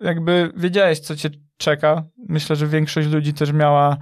Jakby 0.00 0.52
wiedziałeś, 0.56 0.98
co 1.00 1.16
cię 1.16 1.30
czeka. 1.56 2.04
Myślę, 2.28 2.56
że 2.56 2.66
większość 2.66 3.08
ludzi 3.08 3.34
też 3.34 3.52
miała, 3.52 3.96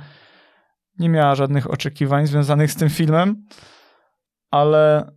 nie 0.99 1.09
miała 1.09 1.35
żadnych 1.35 1.71
oczekiwań 1.71 2.27
związanych 2.27 2.73
z 2.73 2.77
tym 2.77 2.91
filmem, 2.91 3.47
ale 4.51 5.13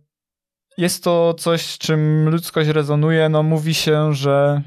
jest 0.78 1.04
to 1.04 1.34
coś, 1.34 1.66
z 1.66 1.78
czym 1.78 2.28
ludzkość 2.28 2.68
rezonuje. 2.68 3.28
No, 3.28 3.42
mówi 3.42 3.74
się, 3.74 4.14
że 4.14 4.62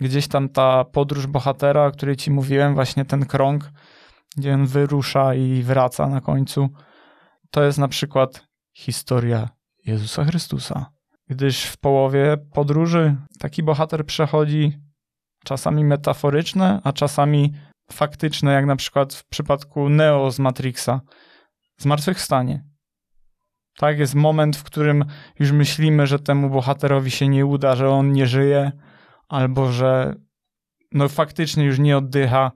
gdzieś 0.00 0.28
tam 0.28 0.48
ta 0.48 0.84
podróż 0.84 1.26
bohatera, 1.26 1.86
o 1.86 1.90
której 1.90 2.16
ci 2.16 2.30
mówiłem, 2.30 2.74
właśnie 2.74 3.04
ten 3.04 3.26
krąg, 3.26 3.70
gdzie 4.36 4.54
on 4.54 4.66
wyrusza 4.66 5.34
i 5.34 5.62
wraca 5.62 6.06
na 6.06 6.20
końcu, 6.20 6.68
to 7.50 7.62
jest 7.62 7.78
na 7.78 7.88
przykład 7.88 8.46
historia 8.76 9.48
Jezusa 9.86 10.24
Chrystusa. 10.24 10.86
Gdyż 11.28 11.64
w 11.64 11.76
połowie 11.76 12.36
podróży 12.52 13.16
taki 13.38 13.62
bohater 13.62 14.06
przechodzi 14.06 14.78
czasami 15.44 15.84
metaforyczne, 15.84 16.80
a 16.84 16.92
czasami 16.92 17.52
faktyczne, 17.92 18.52
jak 18.52 18.66
na 18.66 18.76
przykład 18.76 19.14
w 19.14 19.28
przypadku 19.28 19.88
Neo 19.88 20.30
z 20.30 20.38
Matrixa, 20.38 21.00
zmartwychwstanie. 21.78 22.64
Tak, 23.76 23.98
jest 23.98 24.14
moment, 24.14 24.56
w 24.56 24.64
którym 24.64 25.04
już 25.38 25.52
myślimy, 25.52 26.06
że 26.06 26.18
temu 26.18 26.50
bohaterowi 26.50 27.10
się 27.10 27.28
nie 27.28 27.46
uda, 27.46 27.76
że 27.76 27.90
on 27.90 28.12
nie 28.12 28.26
żyje, 28.26 28.72
albo 29.28 29.72
że 29.72 30.14
no 30.92 31.08
faktycznie 31.08 31.64
już 31.64 31.78
nie 31.78 31.96
oddycha, 31.96 32.52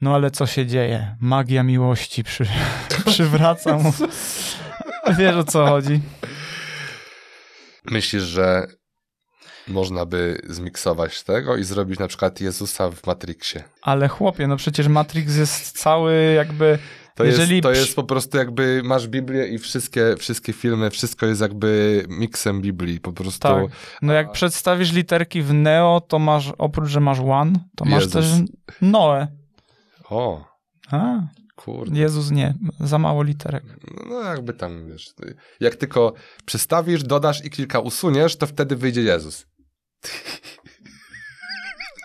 no 0.00 0.14
ale 0.14 0.30
co 0.30 0.46
się 0.46 0.66
dzieje? 0.66 1.16
Magia 1.20 1.62
miłości 1.62 2.24
przy, 2.24 2.46
przywraca 3.06 3.76
mu. 3.78 3.92
Wiesz 5.18 5.36
o 5.36 5.44
co 5.44 5.66
chodzi. 5.66 6.00
Myślisz, 7.84 8.22
że 8.22 8.66
można 9.68 10.06
by 10.06 10.40
zmiksować 10.48 11.22
tego 11.22 11.56
i 11.56 11.64
zrobić 11.64 11.98
na 11.98 12.08
przykład 12.08 12.40
Jezusa 12.40 12.90
w 12.90 13.06
Matrixie? 13.06 13.64
Ale 13.82 14.08
chłopie, 14.08 14.46
no 14.46 14.56
przecież 14.56 14.88
Matrix 14.88 15.36
jest 15.36 15.78
cały 15.78 16.32
jakby... 16.36 16.78
To, 17.14 17.24
Jeżeli 17.24 17.56
jest, 17.56 17.62
to 17.62 17.70
jest 17.70 17.96
po 17.96 18.04
prostu 18.04 18.38
jakby 18.38 18.82
masz 18.84 19.08
Biblię 19.08 19.46
i 19.48 19.58
wszystkie, 19.58 20.16
wszystkie 20.18 20.52
filmy, 20.52 20.90
wszystko 20.90 21.26
jest 21.26 21.40
jakby 21.40 22.04
miksem 22.08 22.60
Biblii. 22.60 23.00
Po 23.00 23.12
prostu 23.12 23.48
Tak. 23.48 23.64
No 24.02 24.12
jak 24.12 24.32
przedstawisz 24.32 24.92
literki 24.92 25.42
w 25.42 25.52
Neo, 25.52 26.00
to 26.00 26.18
masz, 26.18 26.52
oprócz, 26.58 26.88
że 26.88 27.00
masz 27.00 27.20
One, 27.20 27.52
to 27.76 27.84
masz 27.84 28.04
Jezus. 28.04 28.12
też 28.12 28.26
Noe. 28.80 29.28
o, 30.10 30.44
A, 30.90 31.20
kurde. 31.56 31.98
Jezus 31.98 32.30
nie, 32.30 32.54
za 32.80 32.98
mało 32.98 33.22
literek. 33.22 33.64
No 34.10 34.20
jakby 34.20 34.52
tam, 34.52 34.88
wiesz, 34.88 35.14
jak 35.60 35.76
tylko 35.76 36.12
przestawisz, 36.44 37.02
dodasz 37.02 37.44
i 37.44 37.50
kilka 37.50 37.78
usuniesz, 37.80 38.36
to 38.36 38.46
wtedy 38.46 38.76
wyjdzie 38.76 39.02
Jezus. 39.02 39.46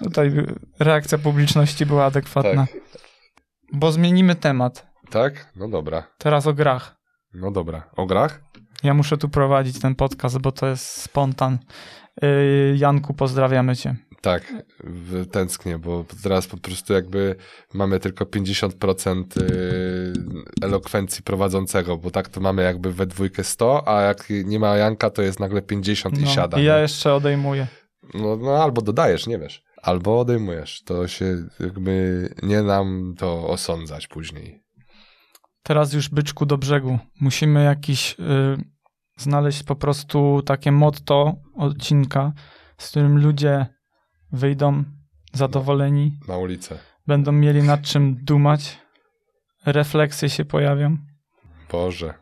Tutaj 0.03 0.31
reakcja 0.79 1.17
publiczności 1.17 1.85
była 1.85 2.05
adekwatna. 2.05 2.67
Bo 3.73 3.91
zmienimy 3.91 4.35
temat. 4.35 4.88
Tak? 5.09 5.51
No 5.55 5.67
dobra. 5.67 6.03
Teraz 6.17 6.47
o 6.47 6.53
grach. 6.53 6.95
No 7.33 7.51
dobra. 7.51 7.89
O 7.95 8.05
grach? 8.05 8.41
Ja 8.83 8.93
muszę 8.93 9.17
tu 9.17 9.29
prowadzić 9.29 9.79
ten 9.79 9.95
podcast, 9.95 10.37
bo 10.37 10.51
to 10.51 10.67
jest 10.67 10.85
spontan. 11.01 11.59
Yy, 12.21 12.77
Janku, 12.77 13.13
pozdrawiamy 13.13 13.75
cię. 13.75 13.95
Tak, 14.21 14.53
tęsknię, 15.31 15.77
bo 15.77 16.05
teraz 16.23 16.47
po 16.47 16.57
prostu 16.57 16.93
jakby 16.93 17.35
mamy 17.73 17.99
tylko 17.99 18.25
50% 18.25 19.23
y, 19.41 20.13
elokwencji 20.61 21.23
prowadzącego, 21.23 21.97
bo 21.97 22.11
tak 22.11 22.29
to 22.29 22.41
mamy 22.41 22.63
jakby 22.63 22.93
we 22.93 23.05
dwójkę 23.05 23.43
100, 23.43 23.87
a 23.87 24.01
jak 24.01 24.27
nie 24.45 24.59
ma 24.59 24.75
Janka, 24.75 25.09
to 25.09 25.21
jest 25.21 25.39
nagle 25.39 25.61
50 25.61 26.17
i 26.17 26.21
No, 26.21 26.27
siada. 26.27 26.59
I 26.59 26.63
ja 26.63 26.79
jeszcze 26.79 27.13
odejmuję. 27.13 27.67
No, 28.13 28.37
no 28.37 28.63
albo 28.63 28.81
dodajesz, 28.81 29.27
nie 29.27 29.39
wiesz. 29.39 29.63
Albo 29.81 30.19
odejmujesz. 30.19 30.83
To 30.83 31.07
się 31.07 31.25
jakby 31.59 32.29
nie 32.43 32.61
nam 32.61 33.15
to 33.17 33.47
osądzać 33.47 34.07
później. 34.07 34.63
Teraz 35.63 35.93
już 35.93 36.09
byczku 36.09 36.45
do 36.45 36.57
brzegu. 36.57 36.99
Musimy 37.21 37.63
jakiś 37.63 38.15
yy, 38.19 38.57
znaleźć 39.17 39.63
po 39.63 39.75
prostu 39.75 40.41
takie 40.45 40.71
motto 40.71 41.35
odcinka, 41.55 42.33
z 42.77 42.89
którym 42.89 43.17
ludzie 43.21 43.65
wyjdą 44.31 44.83
zadowoleni, 45.33 46.19
Na 46.27 46.37
ulicę. 46.37 46.79
będą 47.07 47.31
mieli 47.31 47.63
nad 47.63 47.81
czym 47.81 48.15
dumać, 48.23 48.77
refleksje 49.65 50.29
się 50.29 50.45
pojawią. 50.45 50.97
Boże. 51.71 52.13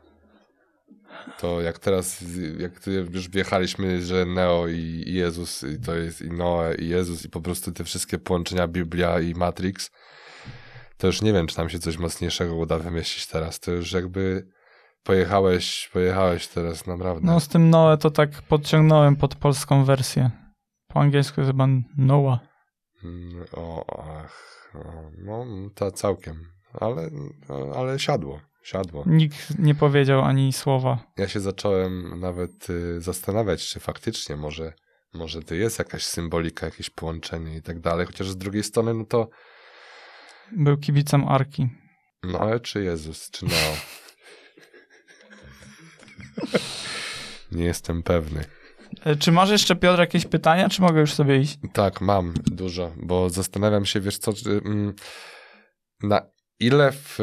To 1.40 1.62
jak 1.62 1.80
teraz, 1.80 2.24
jak 2.60 2.88
już 3.14 3.30
wjechaliśmy, 3.30 4.02
że 4.02 4.26
Neo 4.26 4.68
i 4.68 5.04
Jezus, 5.08 5.64
i 5.64 5.80
to 5.82 5.96
jest 5.96 6.22
i 6.22 6.32
Noe 6.32 6.76
i 6.76 6.88
Jezus 6.90 7.26
i 7.26 7.30
po 7.30 7.42
prostu 7.42 7.72
te 7.72 7.84
wszystkie 7.84 8.18
połączenia 8.20 8.68
Biblia 8.68 9.20
i 9.20 9.34
Matrix, 9.34 9.92
to 10.98 11.08
już 11.08 11.22
nie 11.22 11.34
wiem, 11.34 11.48
czy 11.48 11.58
nam 11.58 11.70
się 11.70 11.80
coś 11.80 11.98
mocniejszego 11.98 12.56
uda 12.56 12.80
wymyślić 12.80 13.28
teraz. 13.28 13.60
To 13.60 13.72
już 13.72 13.92
jakby 13.92 14.48
pojechałeś, 15.04 15.90
pojechałeś 15.94 16.48
teraz 16.48 16.88
naprawdę. 16.88 17.22
No 17.28 17.40
z 17.40 17.48
tym 17.48 17.70
Noe 17.70 17.98
to 17.98 18.12
tak 18.12 18.30
podciągnąłem 18.42 19.16
pod 19.16 19.36
polską 19.36 19.86
wersję. 19.86 20.32
Po 20.88 21.00
angielsku 21.00 21.42
jest 21.42 21.52
chyba 21.52 21.68
Noah. 21.98 22.40
Mm, 23.04 23.46
O, 23.52 23.86
ach, 24.24 24.72
no 25.18 25.46
to 25.76 25.92
całkiem, 25.92 26.36
ale, 26.74 27.10
ale 27.76 28.00
siadło, 28.00 28.40
siadło. 28.64 29.04
Nikt 29.06 29.60
nie 29.60 29.76
powiedział 29.76 30.22
ani 30.22 30.54
słowa. 30.54 31.00
Ja 31.18 31.28
się 31.28 31.40
zacząłem 31.40 32.20
nawet 32.20 32.70
y, 32.70 33.02
zastanawiać, 33.02 33.68
czy 33.68 33.80
faktycznie 33.80 34.36
może, 34.36 34.74
może 35.14 35.42
to 35.44 35.56
jest 35.56 35.80
jakaś 35.80 36.04
symbolika, 36.06 36.66
jakieś 36.66 36.90
połączenie 36.90 37.56
i 37.58 37.62
tak 37.62 37.80
dalej, 37.80 38.06
chociaż 38.06 38.30
z 38.30 38.38
drugiej 38.38 38.64
strony, 38.64 38.94
no 38.94 39.06
to 39.06 39.30
Był 40.52 40.78
kibicem 40.78 41.28
Arki. 41.28 41.68
no 42.24 42.40
ale 42.40 42.60
czy 42.60 42.84
Jezus, 42.84 43.32
czy 43.32 43.46
Neo? 43.46 43.76
Nie 47.52 47.66
jestem 47.66 48.04
pewny. 48.04 48.46
E, 49.06 49.16
Czy 49.16 49.32
masz 49.32 49.50
jeszcze, 49.50 49.76
Piotr, 49.76 50.00
jakieś 50.00 50.26
pytania, 50.26 50.70
czy 50.70 50.82
mogę 50.82 51.00
już 51.02 51.14
sobie 51.14 51.38
iść? 51.38 51.58
Tak, 51.74 52.02
mam 52.02 52.34
dużo, 52.46 52.92
bo 52.98 53.30
zastanawiam 53.30 53.86
się, 53.86 54.00
wiesz 54.00 54.18
co, 54.18 54.34
czy, 54.34 54.50
mm, 54.50 54.94
na 56.04 56.22
ile 56.60 56.92
w 56.92 57.20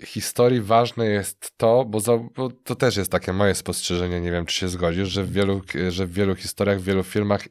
y, 0.00 0.06
historii 0.06 0.60
ważne 0.60 1.06
jest 1.06 1.52
to, 1.56 1.84
bo, 1.84 2.00
za, 2.00 2.12
bo 2.36 2.50
to 2.50 2.74
też 2.74 2.96
jest 2.96 3.12
takie 3.12 3.32
moje 3.32 3.54
spostrzeżenie, 3.54 4.20
nie 4.20 4.30
wiem 4.32 4.46
czy 4.46 4.56
się 4.56 4.68
zgodzisz, 4.68 5.08
że 5.08 5.24
w 5.24 5.32
wielu, 5.32 5.62
że 5.88 6.06
w 6.06 6.12
wielu 6.12 6.34
historiach, 6.34 6.80
w 6.80 6.84
wielu 6.84 7.02
filmach 7.02 7.48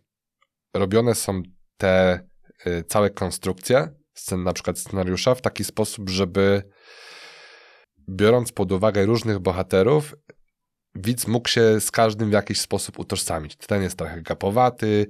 robione 0.76 1.15
są 1.15 1.41
te 1.78 2.19
y, 2.67 2.84
całe 2.84 3.10
konstrukcje, 3.10 3.88
scen, 4.22 4.44
na 4.44 4.54
przykład 4.54 4.80
scenariusza, 4.80 5.36
w 5.36 5.42
taki 5.42 5.64
sposób, 5.64 6.10
żeby 6.10 6.64
biorąc 8.10 8.52
pod 8.52 8.72
uwagę 8.72 9.06
różnych 9.06 9.40
bohaterów, 9.40 10.16
widz 10.96 11.28
mógł 11.28 11.50
się 11.50 11.80
z 11.80 11.92
każdym 11.92 12.30
w 12.30 12.34
jakiś 12.34 12.60
sposób 12.60 13.00
utożsamić. 13.00 13.56
Ten 13.56 13.82
jest 13.82 13.98
trochę 13.98 14.22
gapowaty, 14.22 15.08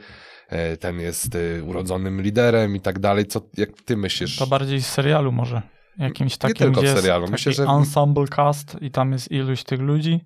e, 0.49 0.77
ten 0.77 0.99
jest 0.99 1.35
e, 1.35 1.63
urodzonym 1.63 2.21
liderem 2.21 2.75
i 2.75 2.81
tak 2.81 2.99
dalej. 2.99 3.25
Co, 3.25 3.41
jak 3.57 3.69
ty 3.85 3.97
myślisz? 3.97 4.37
To 4.37 4.47
bardziej 4.47 4.81
z 4.81 4.87
serialu 4.87 5.31
może. 5.31 5.61
Jakimś 5.97 6.37
takim, 6.37 6.55
tylko 6.55 6.73
w 6.73 6.83
gdzie 6.83 6.87
jest 6.87 7.01
serialu. 7.01 7.23
taki 7.23 7.31
Myślę, 7.31 7.53
że- 7.53 7.63
ensemble 7.63 8.27
cast 8.27 8.77
i 8.81 8.91
tam 8.91 9.11
jest 9.11 9.31
iluś 9.31 9.63
tych 9.63 9.79
ludzi. 9.79 10.21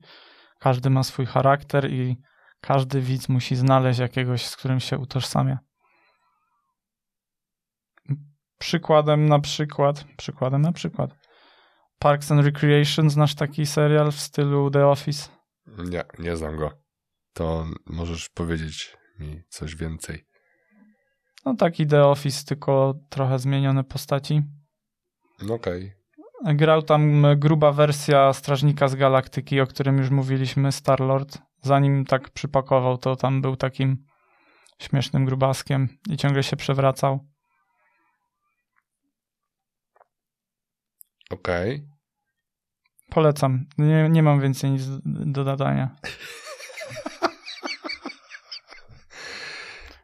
Każdy 0.60 0.90
ma 0.90 1.04
swój 1.04 1.26
charakter 1.26 1.92
i 1.92 2.18
każdy 2.62 3.02
widz 3.02 3.30
musi 3.30 3.56
znaleźć 3.56 4.00
jakiegoś, 4.00 4.46
z 4.46 4.56
którym 4.56 4.80
się 4.80 4.98
utożsamia. 4.98 5.60
Przykładem 8.58 9.30
na 9.30 9.40
przykład, 9.40 10.06
przykładem 10.18 10.62
na 10.62 10.72
przykład. 10.72 11.12
Parks 12.00 12.32
and 12.32 12.46
Recreation, 12.46 13.10
znasz 13.10 13.36
taki 13.36 13.66
serial 13.66 14.12
w 14.12 14.20
stylu 14.20 14.72
The 14.72 14.88
Office? 14.88 15.30
Nie, 15.68 16.04
nie 16.20 16.38
znam 16.38 16.58
go. 16.58 16.72
To 17.34 17.66
możesz 17.86 18.30
powiedzieć 18.30 18.98
mi 19.20 19.42
coś 19.50 19.76
więcej. 19.76 20.26
No 21.46 21.56
taki 21.56 21.88
The 21.88 22.06
Office, 22.06 22.46
tylko 22.46 22.94
trochę 23.10 23.40
zmienione 23.40 23.84
postaci. 23.84 24.42
No 25.42 25.54
okej. 25.54 25.94
Grał 26.46 26.82
tam 26.82 27.26
gruba 27.36 27.72
wersja 27.72 28.34
Strażnika 28.34 28.88
z 28.88 28.96
Galaktyki, 28.96 29.62
o 29.62 29.68
którym 29.68 29.98
już 29.98 30.10
mówiliśmy, 30.10 30.72
Star-Lord. 30.72 31.38
Zanim 31.62 32.06
tak 32.06 32.30
przypakował, 32.30 32.98
to 32.98 33.16
tam 33.16 33.42
był 33.42 33.56
takim 33.56 34.06
śmiesznym 34.82 35.26
grubaskiem 35.26 35.90
i 36.10 36.18
ciągle 36.18 36.44
się 36.44 36.56
przewracał. 36.56 37.20
Okej. 41.40 41.88
Polecam. 43.10 43.66
Nie, 43.78 44.10
nie 44.10 44.24
mam 44.24 44.42
więcej 44.42 44.72
nic 44.72 44.84
do 45.06 45.44
dodania. 45.44 45.96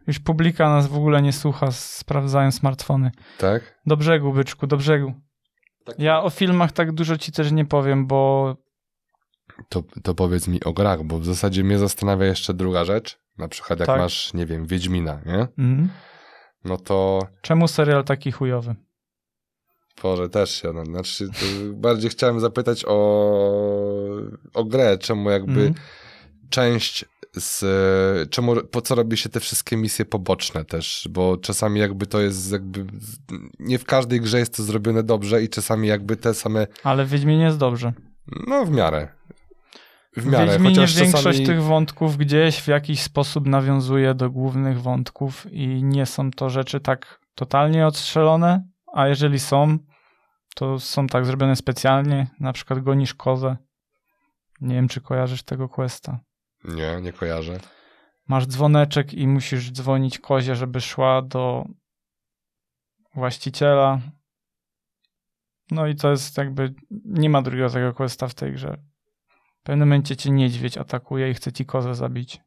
Już 0.08 0.20
publika 0.20 0.70
nas 0.70 0.88
w 0.88 0.96
ogóle 0.96 1.22
nie 1.22 1.34
słucha, 1.34 1.72
sprawdzają 1.72 2.52
smartfony. 2.52 3.12
Tak? 3.38 3.80
Do 3.86 3.98
brzegu, 3.98 4.34
byczku, 4.34 4.68
do 4.68 4.78
brzegu. 4.78 5.14
Ja 5.98 6.22
o 6.24 6.30
filmach 6.30 6.72
tak 6.72 6.92
dużo 6.92 7.18
ci 7.18 7.32
też 7.32 7.52
nie 7.52 7.66
powiem, 7.66 8.08
bo 8.08 8.56
To, 9.70 9.84
to 10.04 10.16
powiedz 10.16 10.48
mi 10.48 10.64
o 10.64 10.74
grach, 10.74 11.04
bo 11.04 11.20
w 11.20 11.26
zasadzie 11.26 11.64
mnie 11.64 11.78
zastanawia 11.80 12.26
jeszcze 12.26 12.54
druga 12.54 12.86
rzecz. 12.86 13.20
Na 13.38 13.48
przykład 13.48 13.80
jak 13.80 13.88
Tak. 13.88 14.00
masz, 14.00 14.34
nie 14.34 14.46
wiem, 14.46 14.66
Wiedźmina, 14.66 15.20
nie? 15.26 15.48
mm, 15.58 15.90
No 16.66 16.78
to 16.78 17.20
czemu 17.42 17.68
serial 17.68 18.04
taki 18.04 18.32
chujowy? 18.32 18.76
Boże, 20.04 20.30
też 20.30 20.62
się, 20.62 20.74
no, 20.74 20.86
znaczy 20.86 21.30
bardziej 21.74 22.10
chciałem 22.10 22.40
zapytać 22.40 22.86
o, 22.88 22.94
o 24.54 24.64
grę, 24.66 24.98
czemu 24.98 25.30
jakby 25.30 25.52
Mhm. 25.62 25.74
część 26.50 27.06
z, 27.36 27.60
czemu, 28.30 28.56
po 28.56 28.82
co 28.82 28.96
robi 28.96 29.18
się 29.18 29.30
te 29.30 29.40
wszystkie 29.40 29.78
misje 29.78 30.06
poboczne 30.06 30.66
też, 30.66 31.08
bo 31.12 31.38
czasami 31.38 31.80
jakby 31.80 32.08
to 32.08 32.22
jest 32.22 32.52
jakby, 32.52 32.86
nie 33.60 33.80
w 33.80 33.86
każdej 33.86 34.22
grze 34.22 34.40
jest 34.40 34.58
to 34.58 34.64
zrobione 34.64 35.04
dobrze 35.04 35.44
i 35.44 35.50
czasami 35.50 35.88
jakby 35.88 36.16
te 36.18 36.34
same, 36.34 36.68
Ale 36.84 37.06
w 37.06 37.10
Wiedźminie 37.10 37.44
jest 37.44 37.58
dobrze. 37.58 37.94
no 38.48 38.66
w 38.66 38.72
miarę, 38.72 39.08
w 40.18 40.22
W 40.22 40.26
miarę, 40.26 40.46
Wiedźminie 40.48 40.70
chociaż 40.76 40.96
większość 40.96 41.24
czasami, 41.26 41.46
tych 41.46 41.64
wątków 41.64 42.18
gdzieś 42.18 42.62
w 42.62 42.68
jakiś 42.68 43.02
sposób 43.02 43.48
nawiązuje 43.48 44.14
do 44.14 44.30
głównych 44.30 44.82
wątków 44.82 45.46
i 45.52 45.84
nie 45.84 46.06
są 46.06 46.32
to 46.32 46.50
rzeczy 46.50 46.80
tak 46.80 47.20
totalnie 47.36 47.88
odstrzelone, 47.88 48.64
a 48.94 49.08
jeżeli 49.08 49.40
są, 49.40 49.78
to 50.56 50.80
są 50.80 51.08
tak 51.08 51.26
zrobione 51.26 51.56
specjalnie, 51.56 52.28
na 52.40 52.54
przykład 52.54 52.80
gonisz 52.80 53.14
kozę. 53.14 53.58
Nie 54.62 54.76
wiem, 54.76 54.88
czy 54.88 55.02
kojarzysz 55.02 55.44
tego 55.44 55.70
questa. 55.70 56.20
nie, 56.64 57.02
nie 57.02 57.14
kojarzę, 57.14 57.60
Masz 58.28 58.48
dzwoneczek 58.48 59.14
i 59.14 59.28
musisz 59.28 59.72
dzwonić 59.72 60.20
kozie, 60.20 60.56
żeby 60.56 60.82
szła 60.82 61.22
do 61.22 61.66
właściciela. 63.16 64.02
No 65.72 65.88
i 65.88 65.96
to 65.96 66.12
jest 66.12 66.38
jakby, 66.38 66.74
nie 67.06 67.30
ma 67.30 67.42
drugiego 67.42 67.70
tego 67.70 67.94
questa 67.94 68.28
w 68.28 68.34
tej 68.34 68.54
grze. 68.54 68.78
W 69.60 69.64
pewnym 69.64 69.88
momencie 69.88 70.16
cię 70.18 70.32
niedźwiedź 70.32 70.78
atakuje 70.78 71.32
i 71.32 71.34
chce 71.34 71.52
ci 71.52 71.66
kozę 71.66 71.96
zabić. 71.96 72.42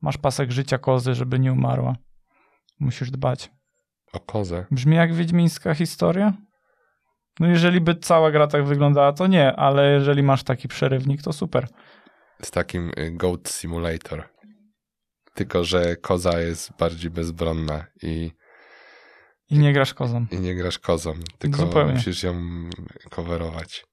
Masz 0.00 0.18
pasek 0.18 0.50
życia 0.50 0.78
kozy, 0.78 1.14
żeby 1.14 1.38
nie 1.38 1.52
umarła. 1.52 1.96
Musisz 2.80 3.10
dbać. 3.10 3.50
o 4.12 4.20
kozę, 4.20 4.66
Brzmi 4.70 4.96
jak 4.96 5.14
wiedźmińska 5.14 5.74
historia? 5.74 6.32
No 7.40 7.46
jeżeli 7.46 7.80
by 7.80 7.94
cała 7.94 8.30
gra 8.30 8.46
tak 8.46 8.64
wyglądała, 8.64 9.12
to 9.12 9.26
nie, 9.26 9.52
ale 9.56 9.92
jeżeli 9.92 10.22
masz 10.22 10.42
taki 10.44 10.68
przerywnik, 10.68 11.22
to 11.22 11.32
super. 11.32 11.68
z 12.42 12.50
takim 12.50 12.90
y, 12.98 13.10
Goat 13.10 13.48
Simulator, 13.48 14.28
tylko 15.34 15.64
że 15.64 15.96
koza 15.96 16.40
jest 16.40 16.76
bardziej 16.78 17.10
bezbronna 17.10 17.86
i 18.02 18.30
I 19.50 19.58
nie 19.58 19.72
grasz 19.72 19.94
kozą. 19.94 20.26
I 20.30 20.40
nie 20.40 20.54
grasz 20.54 20.78
kozą, 20.78 21.14
tylko 21.38 21.56
Zupełnie. 21.56 21.92
musisz 21.92 22.22
ją 22.22 22.34
coverować. 23.10 23.84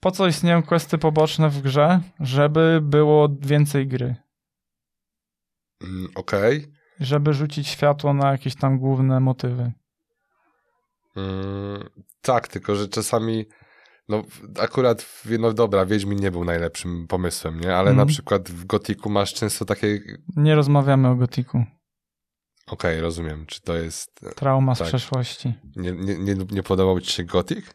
Po 0.00 0.10
co 0.10 0.26
istnieją 0.26 0.62
questy 0.62 0.98
poboczne 0.98 1.50
w 1.50 1.60
grze? 1.62 2.00
Żeby 2.20 2.80
było 2.82 3.28
więcej 3.40 3.86
gry. 3.88 4.16
Mm, 5.82 6.08
Okej. 6.14 6.66
Żeby 7.00 7.32
rzucić 7.34 7.68
światło 7.68 8.14
na 8.14 8.32
jakieś 8.32 8.54
tam 8.56 8.78
główne 8.78 9.20
motywy. 9.20 9.72
Mm, 11.16 11.88
tak, 12.20 12.48
tylko 12.48 12.76
że 12.76 12.88
czasami. 12.88 13.46
No, 14.08 14.22
akurat, 14.60 15.02
w- 15.02 15.38
no 15.38 15.52
dobra, 15.52 15.86
Wiedźmin 15.86 16.18
nie 16.20 16.30
był 16.30 16.44
najlepszym 16.44 17.06
pomysłem, 17.08 17.60
nie? 17.60 17.68
Ale 17.76 17.90
Mhm. 17.90 17.96
na 17.96 18.06
przykład 18.06 18.50
w 18.50 18.64
Gotiku 18.64 19.10
masz 19.10 19.34
często 19.34 19.64
takie. 19.64 20.00
Nie 20.36 20.54
rozmawiamy 20.54 21.08
o 21.08 21.14
gotiku. 21.14 21.64
Okej, 22.66 23.00
rozumiem, 23.00 23.46
czy 23.46 23.60
to 23.60 23.76
jest. 23.76 24.20
Trauma 24.36 24.74
z 24.74 24.78
Tak. 24.78 24.88
przeszłości. 24.88 25.54
Nie, 25.76 25.92
nie, 25.92 26.18
nie, 26.18 26.34
nie 26.50 26.62
podobał 26.62 27.00
ci 27.00 27.12
się 27.12 27.24
Gotik? 27.24 27.74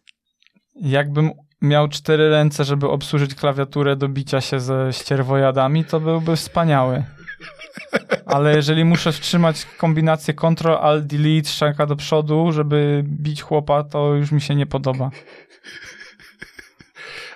Jakbym 0.76 1.32
miał 1.62 1.88
cztery 1.88 2.30
ręce, 2.30 2.64
żeby 2.64 2.88
obsłużyć 2.90 3.36
klawiaturę 3.36 3.96
do 3.96 4.08
bicia 4.10 4.42
się 4.42 4.60
ze 4.60 4.90
ścierwojadami, 4.94 5.86
to 5.86 6.00
byłby 6.00 6.36
wspaniały. 6.36 7.04
Ale 8.30 8.56
jeżeli 8.56 8.86
muszę 8.86 9.12
wstrzymać 9.12 9.66
kombinację 9.78 10.34
Ctrl, 10.34 10.72
Alt, 10.72 11.06
Delete, 11.06 11.50
strzałka 11.50 11.86
do 11.86 11.96
przodu, 11.96 12.52
żeby 12.52 13.04
bić 13.08 13.42
chłopa, 13.42 13.84
to 13.84 14.14
już 14.16 14.32
mi 14.32 14.42
się 14.42 14.56
nie 14.56 14.66
podoba. 14.66 15.10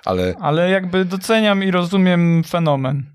Ale 0.04 0.34
Ale 0.40 0.70
jakby 0.70 1.04
doceniam 1.04 1.62
i 1.64 1.70
rozumiem 1.70 2.44
fenomen. 2.44 3.06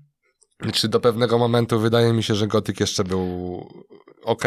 czy 0.72 0.88
do 0.88 1.00
pewnego 1.00 1.38
momentu 1.38 1.80
wydaje 1.80 2.12
mi 2.12 2.22
się, 2.22 2.34
że 2.34 2.46
Gotik 2.46 2.80
jeszcze 2.80 3.04
był 3.04 3.60
ok, 4.24 4.44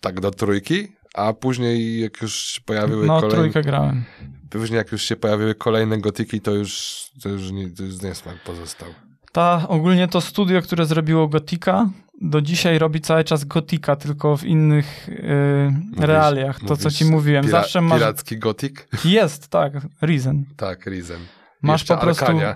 tak 0.00 0.20
do 0.20 0.30
trójki, 0.30 0.88
a 1.14 1.32
później 1.32 2.00
jak 2.00 2.22
już 2.22 2.34
się 2.34 2.60
pojawiły 2.60 3.06
No, 3.06 3.14
kolejne. 3.20 3.36
trójkę 3.36 3.62
grałem. 3.62 4.04
Później 4.50 4.76
jak 4.78 4.92
już 4.92 5.02
się 5.02 5.16
pojawiły 5.16 5.54
kolejne 5.54 5.98
gotiki, 5.98 6.40
to 6.40 6.50
już, 6.50 7.02
to 7.22 7.28
już, 7.28 7.50
nie, 7.50 7.70
to 7.70 7.82
już 7.82 8.02
niesmak 8.02 8.42
pozostał. 8.44 8.88
Ta, 9.32 9.68
ogólnie 9.68 10.08
to 10.08 10.20
studio, 10.20 10.62
które 10.62 10.86
zrobiło 10.86 11.28
Gotika, 11.28 11.90
do 12.22 12.40
dzisiaj 12.40 12.78
robi 12.78 13.00
cały 13.00 13.24
czas 13.24 13.44
Gotika, 13.44 13.96
tylko 13.96 14.36
w 14.36 14.44
innych 14.44 15.08
yy, 15.08 16.06
realiach. 16.06 16.60
To, 16.60 16.76
co 16.76 16.84
mówisz 16.84 16.98
ci 16.98 17.04
mówiłem. 17.04 17.44
Pira- 17.44 17.50
Zawsze 17.50 17.80
masz... 17.80 17.98
Piracki 17.98 18.38
gotik? 18.38 18.88
Jest, 19.04 19.48
tak, 19.48 19.72
Reason. 20.00 20.44
Tak, 20.56 20.86
Risen. 20.86 21.20
Masz 21.62 21.80
Jeszcze 21.80 21.94
po 21.94 22.00
prostu 22.00 22.24
Arkania. 22.24 22.54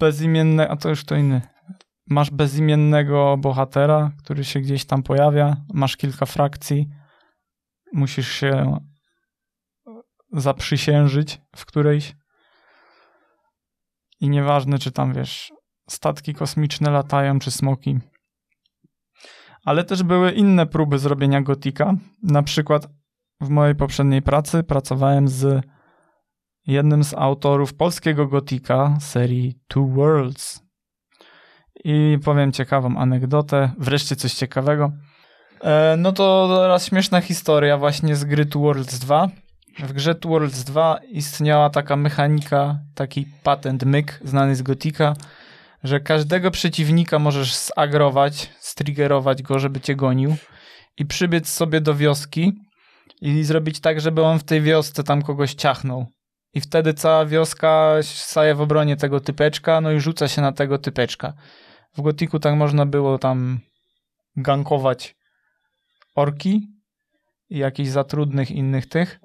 bezimiennego, 0.00 0.72
a 0.72 0.76
to 0.76 0.88
już 0.88 1.04
to 1.04 1.16
inny. 1.16 1.42
Masz 2.06 2.30
bezimiennego 2.30 3.36
bohatera, 3.38 4.10
który 4.18 4.44
się 4.44 4.60
gdzieś 4.60 4.84
tam 4.84 5.02
pojawia, 5.02 5.56
masz 5.74 5.96
kilka 5.96 6.26
frakcji, 6.26 6.88
musisz 7.92 8.28
się 8.32 8.78
zaprzysiężyć 10.32 11.40
w 11.56 11.66
którejś. 11.66 12.14
I 14.20 14.28
nieważne, 14.28 14.78
czy 14.78 14.92
tam, 14.92 15.14
wiesz, 15.14 15.52
statki 15.90 16.34
kosmiczne 16.34 16.90
latają, 16.90 17.38
czy 17.38 17.50
smoki. 17.50 17.98
Ale 19.66 19.84
też 19.84 20.02
były 20.02 20.32
inne 20.32 20.66
próby 20.66 20.98
zrobienia 20.98 21.42
gotika. 21.42 21.94
Na 22.22 22.42
przykład 22.42 22.88
w 23.40 23.48
mojej 23.48 23.74
poprzedniej 23.74 24.22
pracy 24.22 24.62
pracowałem 24.62 25.28
z 25.28 25.64
jednym 26.66 27.04
z 27.04 27.14
autorów 27.14 27.74
polskiego 27.74 28.26
gotika 28.26 28.96
serii 29.00 29.58
Two 29.68 29.86
Worlds. 29.86 30.62
I 31.84 32.18
powiem 32.24 32.52
ciekawą 32.52 32.96
anegdotę, 32.96 33.70
wreszcie 33.78 34.16
coś 34.16 34.34
ciekawego. 34.34 34.92
E, 35.60 35.94
no 35.98 36.12
to 36.12 36.48
teraz 36.62 36.86
śmieszna 36.86 37.20
historia 37.20 37.78
właśnie 37.78 38.16
z 38.16 38.24
gry 38.24 38.46
Two 38.46 38.60
Worlds 38.60 38.98
2. 38.98 39.28
W 39.78 39.92
grze 39.92 40.14
Two 40.14 40.28
Worlds 40.28 40.64
2 40.64 40.98
istniała 41.08 41.70
taka 41.70 41.96
mechanika, 41.96 42.78
taki 42.94 43.26
patent 43.42 43.84
myk 43.84 44.20
znany 44.24 44.56
z 44.56 44.62
gotika, 44.62 45.16
że 45.84 46.00
każdego 46.00 46.50
przeciwnika 46.50 47.18
możesz 47.18 47.56
zagrować, 47.56 48.50
striggerować 48.76 49.42
go, 49.42 49.58
żeby 49.58 49.80
cię 49.80 49.96
gonił 49.96 50.36
i 50.96 51.06
przybiec 51.06 51.48
sobie 51.48 51.80
do 51.80 51.94
wioski 51.94 52.52
i 53.20 53.44
zrobić 53.44 53.80
tak, 53.80 54.00
żeby 54.00 54.22
on 54.22 54.38
w 54.38 54.44
tej 54.44 54.62
wiosce 54.62 55.04
tam 55.04 55.22
kogoś 55.22 55.54
ciachnął. 55.54 56.06
I 56.54 56.60
wtedy 56.60 56.94
cała 56.94 57.26
wioska 57.26 57.94
staje 58.02 58.54
w 58.54 58.60
obronie 58.60 58.96
tego 58.96 59.20
typeczka, 59.20 59.80
no 59.80 59.92
i 59.92 60.00
rzuca 60.00 60.28
się 60.28 60.42
na 60.42 60.52
tego 60.52 60.78
typeczka. 60.78 61.32
W 61.96 62.02
Gotiku 62.02 62.38
tak 62.38 62.54
można 62.54 62.86
było 62.86 63.18
tam 63.18 63.60
gankować 64.36 65.16
orki 66.14 66.68
i 67.50 67.58
jakichś 67.58 67.88
zatrudnych 67.88 68.50
innych 68.50 68.88
tych. 68.88 69.20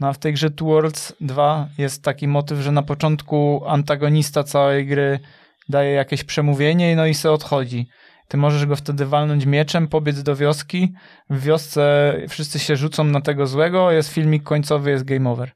No 0.00 0.08
a 0.08 0.12
w 0.12 0.18
tej 0.18 0.32
grze 0.32 0.50
Two 0.50 0.66
Worlds 0.66 1.12
2 1.20 1.68
jest 1.78 2.02
taki 2.02 2.28
motyw, 2.28 2.58
że 2.58 2.72
na 2.72 2.82
początku 2.82 3.62
antagonista 3.66 4.44
całej 4.44 4.86
gry 4.86 5.20
daje 5.68 5.90
jakieś 5.92 6.24
przemówienie 6.24 6.96
no 6.96 7.06
i 7.06 7.14
se 7.14 7.32
odchodzi. 7.32 7.88
Ty 8.28 8.36
możesz 8.36 8.66
go 8.66 8.76
wtedy 8.76 9.06
walnąć 9.06 9.46
mieczem, 9.46 9.88
pobiec 9.88 10.22
do 10.22 10.36
wioski. 10.36 10.94
W 11.30 11.40
wiosce 11.40 12.14
wszyscy 12.28 12.58
się 12.58 12.76
rzucą 12.76 13.04
na 13.04 13.20
tego 13.20 13.46
złego, 13.46 13.90
jest 13.90 14.08
filmik 14.08 14.42
końcowy, 14.42 14.90
jest 14.90 15.04
game 15.04 15.30
over. 15.30 15.52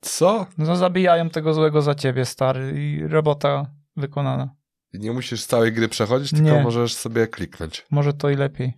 Co? 0.00 0.46
No 0.58 0.76
zabijają 0.76 1.30
tego 1.30 1.54
złego 1.54 1.82
za 1.82 1.94
ciebie, 1.94 2.24
stary, 2.24 2.72
i 2.82 3.08
robota 3.08 3.66
wykonana. 3.96 4.54
Nie 4.94 5.12
musisz 5.12 5.46
całej 5.46 5.72
gry 5.72 5.88
przechodzić, 5.88 6.30
tylko 6.30 6.42
Nie. 6.44 6.62
możesz 6.62 6.94
sobie 6.94 7.26
kliknąć. 7.26 7.86
Może 7.90 8.12
to 8.12 8.30
i 8.30 8.36
lepiej. 8.36 8.74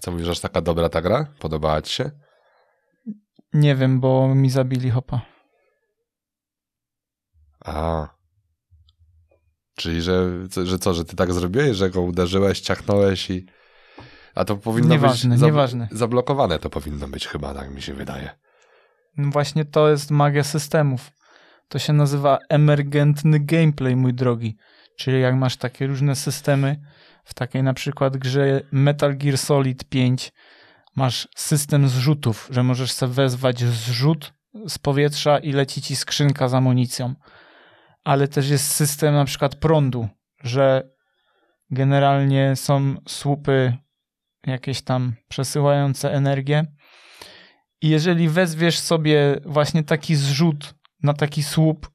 Co 0.00 0.10
mówisz, 0.10 0.28
aż 0.28 0.40
taka 0.40 0.60
dobra 0.60 0.88
ta 0.88 1.02
gra? 1.02 1.26
Podobała 1.38 1.82
ci 1.82 1.94
się? 1.94 2.10
Nie 3.52 3.74
wiem, 3.74 4.00
bo 4.00 4.34
mi 4.34 4.50
zabili 4.50 4.90
hopa. 4.90 5.20
A. 7.64 8.08
Czyli, 9.78 10.02
że, 10.02 10.30
że 10.64 10.78
co, 10.78 10.94
że 10.94 11.04
ty 11.04 11.16
tak 11.16 11.32
zrobiłeś, 11.32 11.76
że 11.76 11.90
go 11.90 12.02
uderzyłeś, 12.02 12.60
ciachnąłeś 12.60 13.30
i... 13.30 13.46
A 14.34 14.44
to 14.44 14.56
powinno 14.56 14.88
Nieważne, 14.88 15.34
być... 15.34 15.44
nieważne. 15.44 15.88
Zablokowane 15.92 16.58
to 16.58 16.70
powinno 16.70 17.08
być 17.08 17.26
chyba, 17.26 17.54
tak 17.54 17.74
mi 17.74 17.82
się 17.82 17.94
wydaje. 17.94 18.30
No 19.16 19.30
Właśnie 19.30 19.64
to 19.64 19.90
jest 19.90 20.10
magia 20.10 20.44
systemów. 20.44 21.10
To 21.68 21.78
się 21.78 21.92
nazywa 21.92 22.38
emergentny 22.48 23.40
gameplay, 23.40 23.96
mój 23.96 24.14
drogi. 24.14 24.56
Czyli 24.96 25.20
jak 25.20 25.34
masz 25.34 25.56
takie 25.56 25.86
różne 25.86 26.16
systemy, 26.16 26.80
w 27.24 27.34
takiej 27.34 27.62
na 27.62 27.74
przykład 27.74 28.16
grze 28.16 28.60
Metal 28.72 29.16
Gear 29.16 29.38
Solid 29.38 29.84
5 29.84 30.32
masz 30.96 31.28
system 31.36 31.88
zrzutów, 31.88 32.48
że 32.50 32.62
możesz 32.62 32.92
sobie 32.92 33.12
wezwać 33.12 33.64
zrzut 33.64 34.32
z 34.68 34.78
powietrza 34.78 35.38
i 35.38 35.52
leci 35.52 35.82
ci 35.82 35.96
skrzynka 35.96 36.48
z 36.48 36.54
amunicją. 36.54 37.14
Ale 38.08 38.28
też 38.28 38.50
jest 38.50 38.70
system 38.70 39.14
na 39.14 39.24
przykład 39.24 39.54
prądu, 39.54 40.08
że 40.42 40.90
generalnie 41.70 42.56
są 42.56 42.94
słupy 43.08 43.76
jakieś 44.46 44.82
tam 44.82 45.12
przesyłające 45.28 46.12
energię 46.12 46.66
i 47.82 47.88
jeżeli 47.88 48.28
wezwiesz 48.28 48.78
sobie 48.78 49.40
właśnie 49.44 49.84
taki 49.84 50.14
zrzut 50.14 50.74
na 51.02 51.14
taki 51.14 51.42
słup 51.42 51.90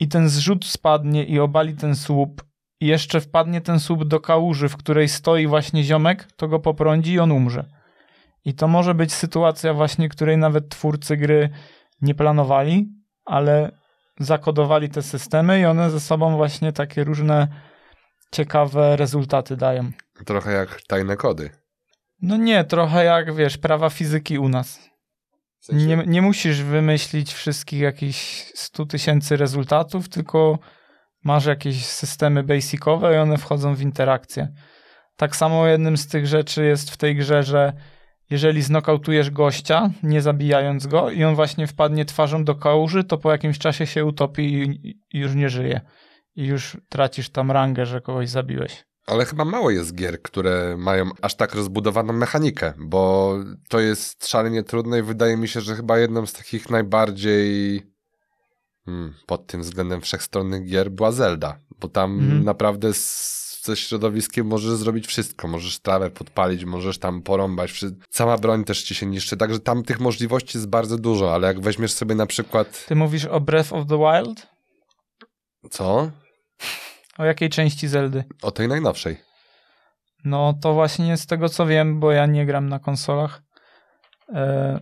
i 0.00 0.08
ten 0.08 0.28
zrzut 0.28 0.64
spadnie 0.64 1.24
i 1.24 1.38
obali 1.38 1.74
ten 1.74 1.96
słup 1.96 2.44
i 2.80 2.86
jeszcze 2.86 3.20
wpadnie 3.20 3.60
ten 3.60 3.80
słup 3.80 4.04
do 4.04 4.20
kałuży, 4.20 4.68
w 4.68 4.76
której 4.76 5.08
stoi 5.08 5.46
właśnie 5.46 5.84
ziomek, 5.84 6.32
to 6.36 6.48
go 6.48 6.60
poprądzi 6.60 7.12
i 7.12 7.18
on 7.18 7.32
umrze. 7.32 7.70
I 8.44 8.54
to 8.54 8.68
może 8.68 8.94
być 8.94 9.12
sytuacja 9.12 9.74
właśnie, 9.74 10.08
której 10.08 10.38
nawet 10.38 10.68
twórcy 10.68 11.16
gry 11.16 11.50
nie 12.02 12.14
planowali, 12.14 12.88
ale 13.24 13.83
zakodowali 14.20 14.88
te 14.88 15.02
systemy 15.02 15.60
i 15.60 15.64
one 15.64 15.90
ze 15.90 16.00
sobą 16.00 16.36
właśnie 16.36 16.72
takie 16.72 17.04
różne 17.04 17.48
ciekawe 18.32 18.96
rezultaty 18.96 19.56
dają. 19.56 19.90
Trochę 20.26 20.52
jak 20.52 20.82
tajne 20.82 21.16
kody. 21.16 21.50
No 22.22 22.36
nie, 22.36 22.64
trochę 22.64 23.04
jak, 23.04 23.34
wiesz, 23.34 23.58
prawa 23.58 23.90
fizyki 23.90 24.38
u 24.38 24.48
nas. 24.48 24.90
W 25.60 25.64
sensie- 25.66 25.86
Nie, 25.86 25.96
nie 26.06 26.22
musisz 26.22 26.62
wymyślić 26.62 27.32
wszystkich 27.32 27.80
jakichś 27.80 28.52
100 28.54 28.86
tysięcy 28.86 29.36
rezultatów, 29.36 30.08
tylko 30.08 30.58
masz 31.24 31.44
jakieś 31.46 31.86
systemy 31.86 32.42
basicowe 32.42 33.14
i 33.14 33.18
one 33.18 33.38
wchodzą 33.38 33.74
w 33.74 33.80
interakcję. 33.80 34.48
Tak 35.16 35.36
samo 35.36 35.66
jednym 35.66 35.96
z 35.96 36.08
tych 36.08 36.26
rzeczy 36.26 36.64
jest 36.64 36.90
w 36.90 36.96
tej 36.96 37.16
grze, 37.16 37.42
że 37.42 37.72
jeżeli 38.30 38.62
znokautujesz 38.62 39.30
gościa, 39.30 39.90
nie 40.02 40.22
zabijając 40.22 40.86
go 40.86 41.10
i 41.10 41.24
on 41.24 41.34
właśnie 41.34 41.66
wpadnie 41.66 42.04
twarzą 42.04 42.44
do 42.44 42.54
kałuży, 42.54 43.04
to 43.04 43.18
po 43.18 43.32
jakimś 43.32 43.58
czasie 43.58 43.86
się 43.86 44.04
utopi 44.04 44.42
i, 44.54 44.88
i 45.12 45.20
już 45.20 45.34
nie 45.34 45.48
żyje. 45.48 45.80
I 46.36 46.46
już 46.46 46.76
tracisz 46.88 47.30
tam 47.30 47.50
rangę, 47.50 47.86
że 47.86 48.00
kogoś 48.00 48.28
zabiłeś. 48.28 48.84
Ale 49.06 49.24
chyba 49.24 49.44
mało 49.44 49.70
jest 49.70 49.94
gier, 49.94 50.22
które 50.22 50.76
mają 50.78 51.10
aż 51.22 51.34
tak 51.34 51.54
rozbudowaną 51.54 52.12
mechanikę, 52.12 52.72
bo 52.78 53.34
to 53.68 53.80
jest 53.80 54.26
szalenie 54.28 54.62
trudne 54.62 54.98
i 54.98 55.02
wydaje 55.02 55.36
mi 55.36 55.48
się, 55.48 55.60
że 55.60 55.76
chyba 55.76 55.98
jedną 55.98 56.26
z 56.26 56.32
takich 56.32 56.70
najbardziej 56.70 57.82
hmm, 58.84 59.14
pod 59.26 59.46
tym 59.46 59.60
względem 59.60 60.00
wszechstronnych 60.00 60.64
gier 60.64 60.90
była 60.90 61.12
Zelda, 61.12 61.58
bo 61.80 61.88
tam 61.88 62.20
Mhm. 62.20 62.44
naprawdę 62.44 62.94
z, 62.94 63.43
ze 63.64 63.76
środowiskiem 63.76 64.46
możesz 64.46 64.72
zrobić 64.72 65.06
wszystko, 65.06 65.48
możesz 65.48 65.78
trawę 65.78 66.10
podpalić, 66.10 66.64
możesz 66.64 66.98
tam 66.98 67.22
porąbać, 67.22 67.80
cała 68.10 68.38
broń 68.38 68.64
też 68.64 68.82
ci 68.82 68.94
się 68.94 69.06
niszczy, 69.06 69.36
także 69.36 69.60
tam 69.60 69.82
tych 69.82 70.00
możliwości 70.00 70.58
jest 70.58 70.68
bardzo 70.68 70.98
dużo, 70.98 71.34
ale 71.34 71.46
jak 71.46 71.60
weźmiesz 71.60 71.92
sobie 71.92 72.14
na 72.14 72.26
przykład, 72.26 72.84
Ty 72.86 72.94
mówisz 72.96 73.24
o 73.24 73.40
Breath 73.40 73.72
of 73.72 73.86
the 73.88 73.98
Wild? 73.98 74.46
co? 75.70 76.10
O 77.18 77.24
jakiej 77.24 77.50
części 77.50 77.88
Zeldy? 77.88 78.24
O 78.42 78.50
tej 78.50 78.68
najnowszej. 78.68 79.16
No 80.24 80.54
to 80.62 80.74
właśnie 80.74 81.16
z 81.16 81.26
tego 81.26 81.48
co 81.48 81.66
wiem, 81.66 82.00
bo 82.00 82.12
ja 82.12 82.26
nie 82.26 82.46
gram 82.46 82.68
na 82.68 82.78
konsolach. 82.78 83.42
E, 84.34 84.80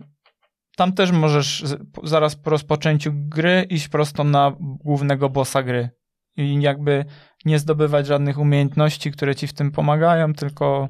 tam 0.75 0.93
też 0.93 1.11
możesz 1.11 1.63
zaraz 2.03 2.35
po 2.35 2.49
rozpoczęciu 2.49 3.11
gry 3.13 3.65
iść 3.69 3.87
prosto 3.87 4.23
na 4.23 4.55
głównego 4.59 5.29
bossa 5.29 5.63
gry. 5.63 5.89
I 6.37 6.61
jakby 6.61 7.05
nie 7.45 7.59
zdobywać 7.59 8.07
żadnych 8.07 8.37
umiejętności, 8.39 9.11
które 9.11 9.35
ci 9.35 9.47
w 9.47 9.53
tym 9.53 9.71
pomagają, 9.71 10.33
tylko 10.33 10.89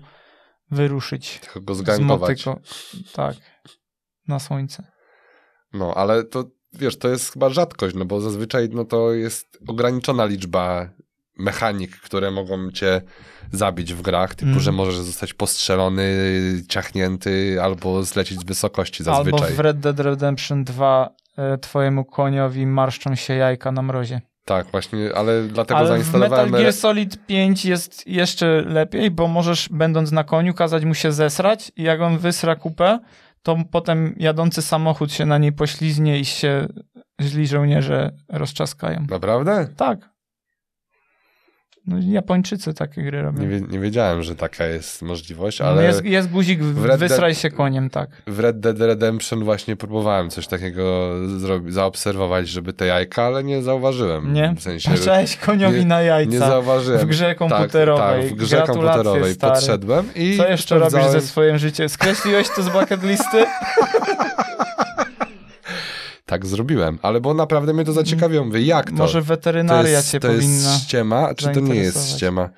wyruszyć 0.71 1.39
Tylko 1.39 1.61
go 1.61 1.75
z 1.75 1.77
zgankować. 1.77 2.45
motyko. 2.45 2.59
Tak. 3.13 3.35
Na 4.27 4.39
słońce. 4.39 4.83
No, 5.73 5.93
ale 5.95 6.23
to 6.23 6.43
wiesz, 6.73 6.97
to 6.97 7.09
jest 7.09 7.33
chyba 7.33 7.49
rzadkość, 7.49 7.95
no 7.95 8.05
bo 8.05 8.21
zazwyczaj 8.21 8.69
no 8.71 8.85
to 8.85 9.13
jest 9.13 9.59
ograniczona 9.67 10.25
liczba 10.25 10.89
mechanik, 11.37 11.97
które 11.97 12.31
mogą 12.31 12.71
cię 12.71 13.01
zabić 13.51 13.93
w 13.93 14.01
grach, 14.01 14.35
typu, 14.35 14.45
Mm. 14.51 14.59
że 14.59 14.71
możesz 14.71 14.95
zostać 14.95 15.33
postrzelony, 15.33 16.13
ciachnięty 16.69 17.57
albo 17.61 18.03
zlecieć 18.03 18.39
z 18.39 18.43
wysokości 18.43 19.03
Albo 19.07 19.15
zazwyczaj. 19.15 19.53
w 19.53 19.59
Red 19.59 19.79
Dead 19.79 19.99
Redemption 19.99 20.63
2 20.63 21.09
e, 21.37 21.57
twojemu 21.57 22.05
koniowi 22.05 22.65
marszczą 22.67 23.15
się 23.15 23.33
jajka 23.33 23.71
na 23.71 23.81
mrozie. 23.81 24.21
Tak, 24.45 24.67
właśnie, 24.71 25.15
ale 25.15 25.43
dlatego 25.43 25.77
Ale 25.77 25.87
zainstalowałem... 25.87 26.45
Metal 26.45 26.61
Gear 26.61 26.73
Solid 26.73 27.25
5 27.25 27.65
jest 27.65 28.07
jeszcze 28.07 28.61
lepiej, 28.61 29.11
bo 29.11 29.27
możesz, 29.27 29.69
będąc 29.69 30.11
na 30.11 30.23
koniu, 30.23 30.53
kazać 30.53 30.85
mu 30.85 30.93
się 30.93 31.11
zesrać 31.11 31.71
i 31.75 31.83
jak 31.83 32.01
on 32.01 32.17
wysra 32.17 32.55
kupę, 32.55 32.99
to 33.43 33.57
potem 33.71 34.15
jadący 34.17 34.61
samochód 34.61 35.11
się 35.11 35.25
na 35.25 35.37
niej 35.37 35.51
poślizgnie 35.51 36.19
i 36.19 36.25
się 36.25 36.67
źli 37.21 37.47
żołnierze 37.47 38.11
rozczaskają. 38.29 39.05
Naprawdę? 39.09 39.67
Tak. 39.77 40.12
No, 41.87 41.95
Japończycy 42.01 42.73
takie 42.73 43.03
gry 43.03 43.21
robią. 43.21 43.43
Nie, 43.43 43.61
nie 43.61 43.79
wiedziałem, 43.79 44.23
że 44.23 44.35
taka 44.35 44.65
jest 44.65 45.01
możliwość, 45.01 45.59
No, 45.59 45.65
ale 45.65 45.83
jest, 45.83 46.05
jest 46.05 46.29
guzik, 46.29 46.59
w 46.63 46.85
Red 46.85 46.99
wysraj 46.99 47.35
się 47.35 47.49
koniem, 47.51 47.89
tak. 47.89 48.09
w 48.27 48.39
Red 48.39 48.59
Dead 48.59 48.79
Redemption 48.79 49.43
właśnie 49.43 49.75
próbowałem 49.75 50.29
coś 50.29 50.47
takiego 50.47 51.11
zrobić, 51.39 51.73
zaobserwować, 51.73 52.47
żeby 52.49 52.73
te 52.73 52.85
jajka, 52.85 53.23
ale 53.23 53.43
nie 53.43 53.61
zauważyłem. 53.61 54.33
Nie? 54.33 54.53
W 54.57 54.61
sensie, 54.63 54.89
Patrzałeś 54.91 55.37
koniowi 55.37 55.79
nie- 55.79 55.85
na 55.85 55.99
nie 56.01 56.07
jajca 56.07 56.39
zauważyłem. 56.39 56.99
w 57.01 57.05
grze 57.05 57.25
Tak, 57.25 57.37
komputerowej. 57.37 58.23
tak, 58.23 58.31
w 58.33 58.35
grze 58.35 58.55
Gratulacje, 58.55 58.93
komputerowej 59.03 59.33
stary. 59.33 59.53
podszedłem 59.53 60.05
i 60.15 60.37
Co 60.37 60.47
jeszcze 60.47 60.77
robisz 60.79 61.05
ze 61.05 61.21
swoim 61.21 61.57
życiem? 61.57 61.89
Skreśliłeś 61.89 62.49
to 62.55 62.63
z 62.63 62.69
bucket 62.69 63.03
listy? 63.03 63.45
tak 66.33 66.45
zrobiłem, 66.45 66.99
ale 67.01 67.21
bo 67.21 67.33
naprawdę 67.33 67.73
mnie 67.73 67.85
to 67.85 67.93
zaciekawiło. 67.93 68.45
Mówię, 68.45 68.61
jak 68.61 68.89
to? 68.89 68.95
Może 68.95 69.19
to 69.19 69.25
weterynaria 69.25 69.91
jest, 69.91 70.11
cię 70.11 70.19
to 70.19 70.27
powinna... 70.27 70.53
jest 70.53 70.83
ściema, 70.83 71.35
czy 71.35 71.49
to 71.49 71.59
nie 71.59 71.75
jest 71.75 72.09
ściema? 72.15 72.49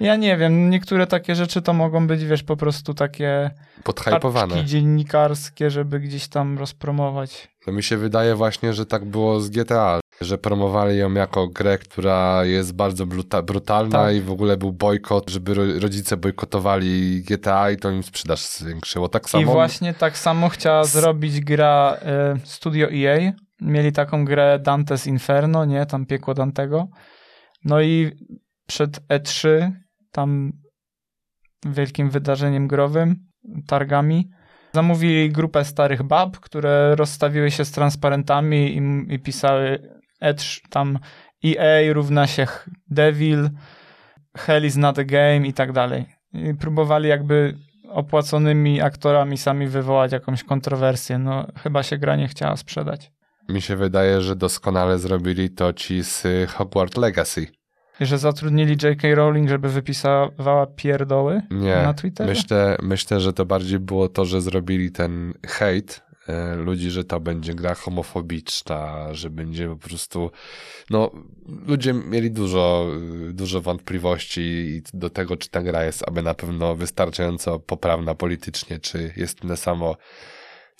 Ja 0.00 0.16
nie 0.16 0.36
wiem, 0.36 0.70
niektóre 0.70 1.06
takie 1.06 1.34
rzeczy 1.34 1.62
to 1.62 1.72
mogą 1.72 2.06
być, 2.06 2.24
wiesz, 2.24 2.42
po 2.42 2.56
prostu 2.56 2.94
takie 2.94 3.50
Podhypowane. 3.84 4.64
dziennikarskie, 4.64 5.70
żeby 5.70 6.00
gdzieś 6.00 6.28
tam 6.28 6.58
rozpromować. 6.58 7.48
To 7.64 7.72
mi 7.72 7.82
się 7.82 7.96
wydaje 7.96 8.34
właśnie, 8.34 8.72
że 8.72 8.86
tak 8.86 9.04
było 9.04 9.40
z 9.40 9.50
GTA, 9.50 10.00
że 10.20 10.38
promowali 10.38 10.98
ją 10.98 11.12
jako 11.14 11.48
grę, 11.48 11.78
która 11.78 12.44
jest 12.44 12.74
bardzo 12.74 13.06
bruta- 13.06 13.42
brutalna 13.42 14.04
Tak. 14.04 14.14
i 14.16 14.20
w 14.20 14.30
ogóle 14.30 14.56
był 14.56 14.72
bojkot, 14.72 15.30
żeby 15.30 15.54
ro- 15.54 15.78
rodzice 15.80 16.16
bojkotowali 16.16 17.22
GTA 17.22 17.70
i 17.70 17.76
to 17.76 17.90
im 17.90 18.02
sprzedaż 18.02 18.40
zwiększyło. 18.46 19.08
Tak 19.08 19.30
samo 19.30 19.42
I 19.42 19.46
właśnie 19.46 19.94
tak 19.94 20.18
samo 20.18 20.48
chciała 20.48 20.80
S- 20.80 20.92
zrobić 20.92 21.40
gra 21.40 21.96
y, 22.36 22.46
Studio 22.46 22.88
EA. 22.92 23.32
Mieli 23.60 23.92
taką 23.92 24.24
grę 24.24 24.58
Dante's 24.66 25.08
Inferno, 25.08 25.64
nie? 25.64 25.86
Tam 25.86 26.06
piekło 26.06 26.34
Dantego. 26.34 26.88
No 27.64 27.80
i 27.80 28.10
przed 28.66 29.00
E3, 29.08 29.70
tam 30.12 30.52
wielkim 31.66 32.10
wydarzeniem 32.10 32.68
growym, 32.68 33.16
targami, 33.66 34.30
zamówili 34.72 35.30
grupę 35.30 35.64
starych 35.64 36.02
bab, 36.02 36.36
które 36.38 36.94
rozstawiły 36.96 37.50
się 37.50 37.64
z 37.64 37.70
transparentami 37.70 38.76
i, 38.76 39.14
i 39.14 39.18
pisały 39.18 39.99
E3, 40.22 40.60
tam 40.70 40.98
EA 41.44 41.92
równa 41.92 42.26
się 42.26 42.46
Devil, 42.88 43.50
Hell 44.36 44.64
is 44.66 44.76
not 44.76 44.98
a 44.98 45.04
game 45.04 45.46
i 45.46 45.52
tak 45.52 45.72
dalej. 45.72 46.04
I 46.32 46.54
próbowali 46.54 47.08
jakby 47.08 47.54
opłaconymi 47.88 48.80
aktorami 48.80 49.38
sami 49.38 49.66
wywołać 49.66 50.12
jakąś 50.12 50.44
kontrowersję. 50.44 51.18
No 51.18 51.46
chyba 51.62 51.82
się 51.82 51.98
gra 51.98 52.16
nie 52.16 52.28
chciała 52.28 52.56
sprzedać. 52.56 53.12
mi 53.48 53.60
się 53.62 53.76
wydaje, 53.76 54.20
że 54.20 54.36
doskonale 54.36 54.98
zrobili 54.98 55.50
to 55.50 55.72
ci 55.72 56.02
z 56.04 56.26
Hogwarts 56.50 56.96
Legacy. 56.96 57.46
Że 58.00 58.18
zatrudnili 58.18 58.76
J.K. 58.82 59.14
Rowling, 59.14 59.48
żeby 59.48 59.68
wypisywała 59.68 60.66
pierdoły 60.66 61.42
Nie, 61.50 61.76
na 61.76 61.94
Twitterze. 61.94 62.30
myślę, 62.30 62.76
myślę, 62.82 63.20
że 63.20 63.32
to 63.32 63.46
bardziej 63.46 63.78
było 63.78 64.08
to, 64.08 64.24
że 64.24 64.40
zrobili 64.40 64.90
ten 64.90 65.34
hejt 65.46 66.02
e, 66.09 66.09
ludzi, 66.56 66.90
że 66.90 67.04
to 67.04 67.20
będzie 67.20 67.54
gra 67.54 67.74
homofobiczna, 67.74 69.14
że 69.14 69.30
będzie 69.30 69.68
po 69.68 69.76
prostu, 69.76 70.30
no, 70.90 71.10
ludzie 71.66 71.92
mieli 71.92 72.30
dużo, 72.30 72.86
y, 73.28 73.32
dużo 73.32 73.60
wątpliwości 73.60 74.82
do 74.94 75.10
tego, 75.10 75.36
czy 75.36 75.48
ta 75.48 75.62
gra 75.62 75.84
jest 75.84 76.08
aby 76.08 76.22
na 76.22 76.34
pewno 76.34 76.74
wystarczająco 76.74 77.58
poprawna 77.58 78.14
politycznie, 78.14 78.78
czy 78.78 79.12
jest 79.16 79.40
tyle 79.40 79.56
samo 79.56 79.96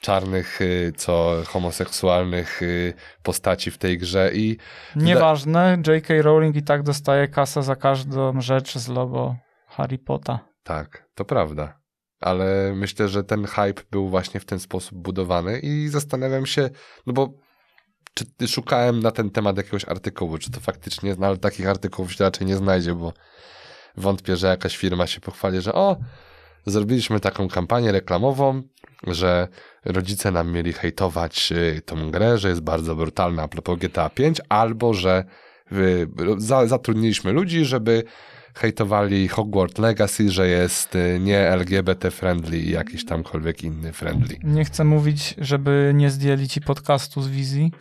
czarnych, 0.01 0.61
y, 0.61 0.93
co 0.97 1.43
homoseksualnych 1.47 2.63
y, 2.63 2.95
postaci 3.23 3.71
w 3.71 3.79
tej 3.79 3.99
grze 3.99 4.31
i 4.35 4.57
Nieważne, 4.97 5.83
J.K. 5.87 6.15
Rowling 6.23 6.57
i 6.57 6.63
tak 6.63 6.83
dostaje 6.83 7.29
kasę 7.29 7.63
za 7.63 7.77
każdą 7.77 8.41
rzecz 8.41 8.79
z 8.79 8.89
logo 8.89 9.37
Harry 9.67 9.99
Potta. 9.99 10.39
Tak, 10.63 11.07
to 11.15 11.25
prawda. 11.25 11.80
Ale 12.21 12.73
myślę, 12.77 13.09
że 13.09 13.25
ten 13.25 13.47
hype 13.47 13.83
był 13.91 14.09
właśnie 14.09 14.41
w 14.41 14.45
ten 14.45 14.61
sposób 14.61 14.99
budowany 14.99 15.59
i 15.59 15.89
zastanawiam 15.89 16.47
się, 16.47 16.71
no 17.07 17.13
bo 17.13 17.35
czy 18.15 18.49
szukałem 18.49 19.01
na 19.01 19.11
ten 19.11 19.31
temat 19.31 19.57
jakiegoś 19.57 19.85
artykułu, 19.85 20.39
czy 20.39 20.51
to 20.51 20.61
faktycznie, 20.61 21.15
no 21.19 21.27
ale 21.27 21.37
takich 21.37 21.67
artykułów 21.67 22.13
się 22.13 22.25
raczej 22.25 22.47
nie 22.47 22.57
znajdzie, 22.57 22.95
bo 22.95 23.13
wątpię, 23.97 24.37
że 24.37 24.47
jakaś 24.47 24.77
firma 24.77 25.07
się 25.07 25.21
pochwali, 25.21 25.61
że 25.61 25.73
o, 25.73 25.97
zrobiliśmy 26.67 27.21
taką 27.21 27.49
kampanię 27.49 27.93
reklamową, 27.93 28.63
że 29.07 29.49
rodzice 29.85 30.31
nam 30.31 30.53
mieli 30.53 30.73
hejtować 30.73 31.53
y, 31.53 31.83
tą 31.85 32.11
grę, 32.11 32.39
że 32.39 32.49
jest 32.49 32.61
bardzo 32.61 32.97
brutalna 32.97 33.43
a 33.43 33.49
propos 33.49 33.79
GTA 33.79 34.11
5, 34.11 34.41
albo 34.49 34.95
że 34.95 35.25
y, 35.73 36.09
za, 36.37 36.67
zatrudniliśmy 36.67 37.33
ludzi, 37.33 37.65
żeby 37.65 38.05
hejtowali 38.55 39.29
Hogwarts 39.29 39.79
Legacy, 39.79 40.31
że 40.31 40.49
jest 40.49 40.95
y, 40.95 41.19
nie 41.21 41.39
LGBT 41.39 42.11
friendly 42.11 42.59
i 42.59 42.71
jakiś 42.71 43.05
tamkolwiek 43.05 43.65
inny 43.65 43.93
friendly. 43.93 44.37
Nie 44.43 44.65
chcę 44.65 44.85
mówić, 44.85 45.35
żeby 45.39 45.93
nie 45.95 46.11
zdjęli 46.11 46.49
ci 46.49 46.61
podcastu 46.61 47.23
z 47.23 47.29
wizji 47.29 47.73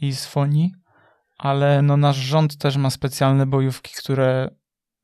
i 0.00 0.12
z 0.12 0.26
fonii, 0.26 0.72
ale 1.38 1.82
no 1.82 1.96
nasz 1.96 2.16
rząd 2.16 2.58
też 2.58 2.76
ma 2.76 2.90
specjalne 2.90 3.46
bojówki, 3.46 3.92
które 3.98 4.50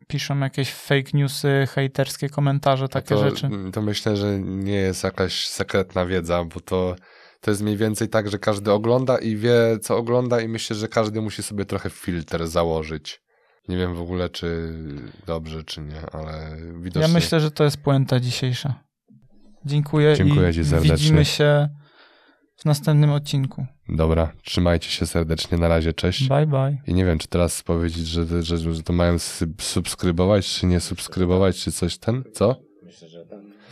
piszą 0.07 0.39
jakieś 0.39 0.73
fake 0.73 1.11
newsy, 1.15 1.67
hejterskie 1.71 2.29
komentarze, 2.29 2.89
takie 2.89 3.15
to, 3.15 3.31
rzeczy. 3.31 3.51
To 3.73 3.83
myślę, 3.83 4.17
że 4.17 4.39
nie 4.39 4.77
jest 4.77 5.05
jakaś 5.05 5.47
sekretna 5.47 6.07
wiedza, 6.07 6.45
bo 6.45 6.61
to, 6.61 6.97
to 7.41 7.51
jest 7.51 7.63
mniej 7.63 7.77
więcej 7.77 8.09
tak, 8.09 8.31
że 8.31 8.39
każdy 8.39 8.73
ogląda 8.73 9.19
i 9.19 9.37
wie, 9.37 9.79
co 9.83 9.97
ogląda 9.97 10.41
i 10.41 10.49
myślę, 10.49 10.77
że 10.77 10.89
każdy 10.89 11.21
musi 11.21 11.43
sobie 11.43 11.65
trochę 11.65 11.91
filtr 11.91 12.47
założyć. 12.47 13.24
Nie 13.69 13.77
wiem 13.77 13.95
w 13.95 14.01
ogóle, 14.01 14.29
czy 14.31 14.73
dobrze, 15.27 15.65
czy 15.65 15.81
nie, 15.81 16.01
ale 16.12 16.57
widocznie... 16.81 17.09
Ja 17.09 17.09
myślę, 17.09 17.41
że 17.41 17.51
to 17.51 17.65
jest 17.65 17.77
puenta 17.77 18.21
dzisiejsza. 18.21 18.75
Dziękuję, 19.65 20.15
Dziękuję 20.17 20.51
i 20.51 20.55
ci 20.55 20.65
serdecznie. 20.65 20.97
widzimy 20.97 21.25
się 21.25 21.69
w 22.57 22.65
następnym 22.65 23.11
odcinku. 23.11 23.67
Dobra, 23.89 24.33
trzymajcie 24.43 24.91
się 24.91 25.07
serdecznie, 25.07 25.59
na 25.59 25.69
razie, 25.69 25.93
cześć. 25.93 26.29
Bye 26.29 26.47
bye. 26.47 26.79
I 26.87 26.95
nie 26.95 27.05
wiem, 27.05 27.19
czy 27.19 27.29
teraz 27.29 27.62
powiedzieć, 27.62 28.07
że, 28.07 28.43
że, 28.43 28.59
że 28.75 28.83
to 28.83 28.93
mają 28.93 29.19
sub- 29.19 29.62
subskrybować, 29.62 30.47
czy 30.47 30.67
nie 30.67 30.81
subskrybować, 30.81 31.57
czy 31.62 31.73
coś 31.73 31.99
ten, 31.99 32.25
co? 32.33 32.57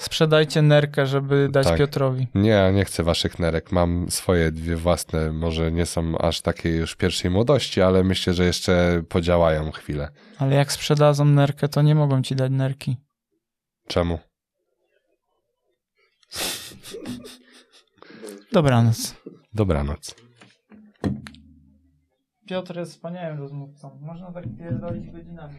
Sprzedajcie 0.03 0.62
nerkę, 0.62 1.07
żeby 1.07 1.48
dać 1.53 1.66
Tak. 1.66 1.78
Piotrowi. 1.78 2.26
Nie, 2.34 2.50
ja 2.50 2.70
nie 2.70 2.84
chcę 2.84 3.03
waszych 3.03 3.38
nerek. 3.38 3.72
Mam 3.72 4.11
swoje 4.11 4.53
dwie 4.53 4.76
własne, 4.76 5.32
może 5.32 5.72
nie 5.72 5.86
są 5.86 6.18
aż 6.18 6.40
takie 6.40 6.68
już 6.68 6.96
pierwszej 6.96 7.30
młodości, 7.30 7.82
ale 7.82 8.05
myślę, 8.05 8.34
że 8.34 8.44
jeszcze 8.44 9.03
podziałają 9.09 9.70
chwilę. 9.70 10.09
Ale 10.38 10.55
jak 10.55 10.72
sprzedadzą 10.72 11.24
nerkę, 11.24 11.68
to 11.68 11.82
nie 11.82 11.94
mogą 11.94 12.22
ci 12.22 12.36
dać 12.36 12.53
nerki. 12.53 12.96
Czemu? 13.86 14.18
Dobranoc. 18.53 19.14
Dobranoc. 19.55 20.14
Piotr 22.48 22.76
jest 22.76 22.92
wspaniałym 22.92 23.38
rozmówcą. 23.38 23.98
Można 24.00 24.32
tak 24.32 24.44
pierdolić 24.59 25.11
godzinami. 25.11 25.57